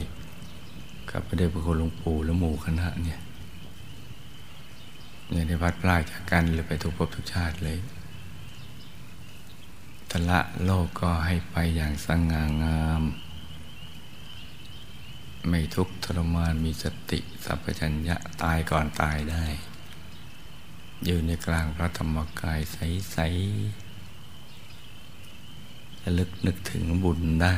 [1.19, 3.19] กับพระเดชพระคุณหลวงปู่และหมู่คณะเนี่ย
[5.31, 7.77] อย่าได้พัดพลาดจากกันเลยไปทุกภพทุกชาติเลย
[10.11, 13.03] ทละโลกก็ให้ไปอย่างสง่างาม
[15.49, 19.45] ไม่ทุกทรมานมีสติสัพพัญญะตายก่อนตายได้
[21.05, 27.57] อยู่ในกลางพระธรรมกายใสๆระลึกนึกถึงบุญได้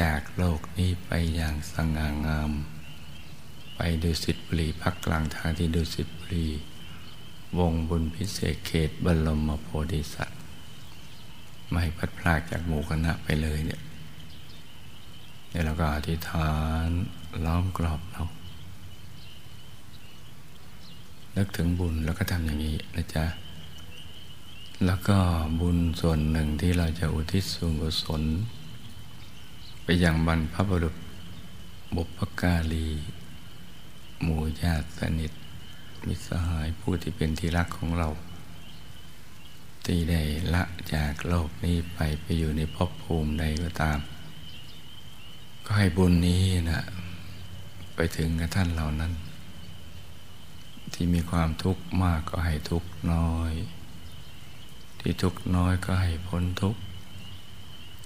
[0.00, 2.52] จากโลกนี้ไปอย่างสง่างาม
[3.76, 6.48] ไปดูสิทธิบุรีพักกลางทางที่ดูสิทธิบุรี
[7.58, 10.40] วงบุญพิเศษเขตบรมโพธิสัตว์
[11.70, 13.80] ไม่พัดพลากจากหมู่คณะไปเลยเนี่ย
[15.50, 16.50] แล้วเราก็อธิษฐา
[16.86, 16.88] น
[17.44, 18.24] ล้อมกรอบเรา
[21.36, 23.24] นึกถึงบุญแล้วก็ทำอย่างนี้นะจ๊ะ
[24.86, 25.18] แล้วก็
[25.60, 28.22] บุญส่วนหนึ่งที่เราจะอุทิศส่วนกุศล
[29.84, 30.96] ไปยังบรรพบุรุษ
[31.96, 32.88] บุพการี
[34.22, 35.32] หมู่ญาติสนิท
[36.06, 38.08] มิสหายผู้ที่เป็นที่รักของเรา
[39.84, 40.22] ที่ได้
[40.54, 40.62] ละ
[40.94, 43.98] จากโลกนี้ไปไปอยู่ในภพภูมิใดก็ตาม
[45.64, 46.82] ก็ให้บุญนี้นะ
[47.94, 49.12] ไปถึงกับท่านเหล่านั้น
[50.92, 53.52] ที่มีความทุกข์มากก็ให้ทุกข์น้อย
[55.00, 56.80] ที่ทุกข์น้อยก็ให้พ้นทุกข์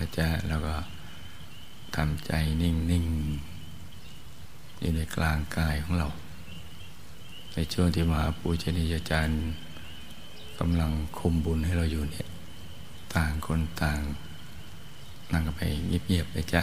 [0.00, 0.74] นะจ๊ะแล้วก็
[1.96, 2.32] ทำใจ
[2.62, 3.04] นิ่งนิ่ง
[4.78, 6.08] อยู่ในกลางกายของเรา
[7.54, 9.38] ในช่วงที่มหาปูชนียาจารย์
[10.58, 12.28] กำลังคุมบุญให้เราอยู่เนี่ย
[13.14, 14.00] ต่างคนต่าง
[15.32, 16.62] นั่งกันไปเงียบๆเลยจ้ะ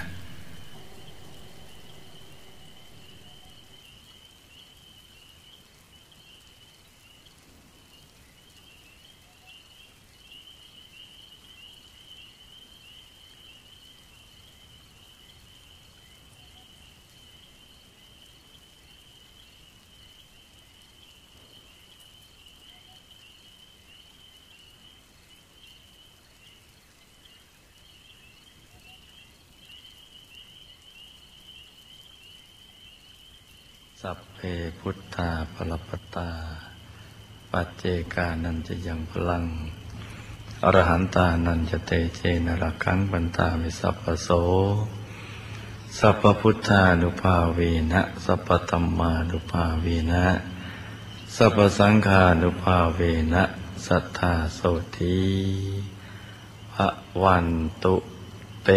[34.01, 34.39] สัพเพ
[35.17, 36.29] พุทธาปรปตา
[37.51, 37.83] ปัจเจ
[38.13, 39.43] กานันจะยังพลัง
[40.63, 44.29] อรหันตานันจะเตเจนรักขังบันตาวิสัพพโส
[45.97, 47.59] สัพพพุทธานุภาเว
[47.91, 50.25] นะ สัพพธรรมานุภาเวนะ
[51.35, 53.01] สัพพสังฆานุภาเว
[53.33, 53.43] นะ
[53.85, 54.59] สัทธาโส
[54.97, 55.19] ธี
[56.73, 56.87] พระ
[57.23, 57.47] วัน
[57.83, 57.95] ตุ
[58.63, 58.69] เต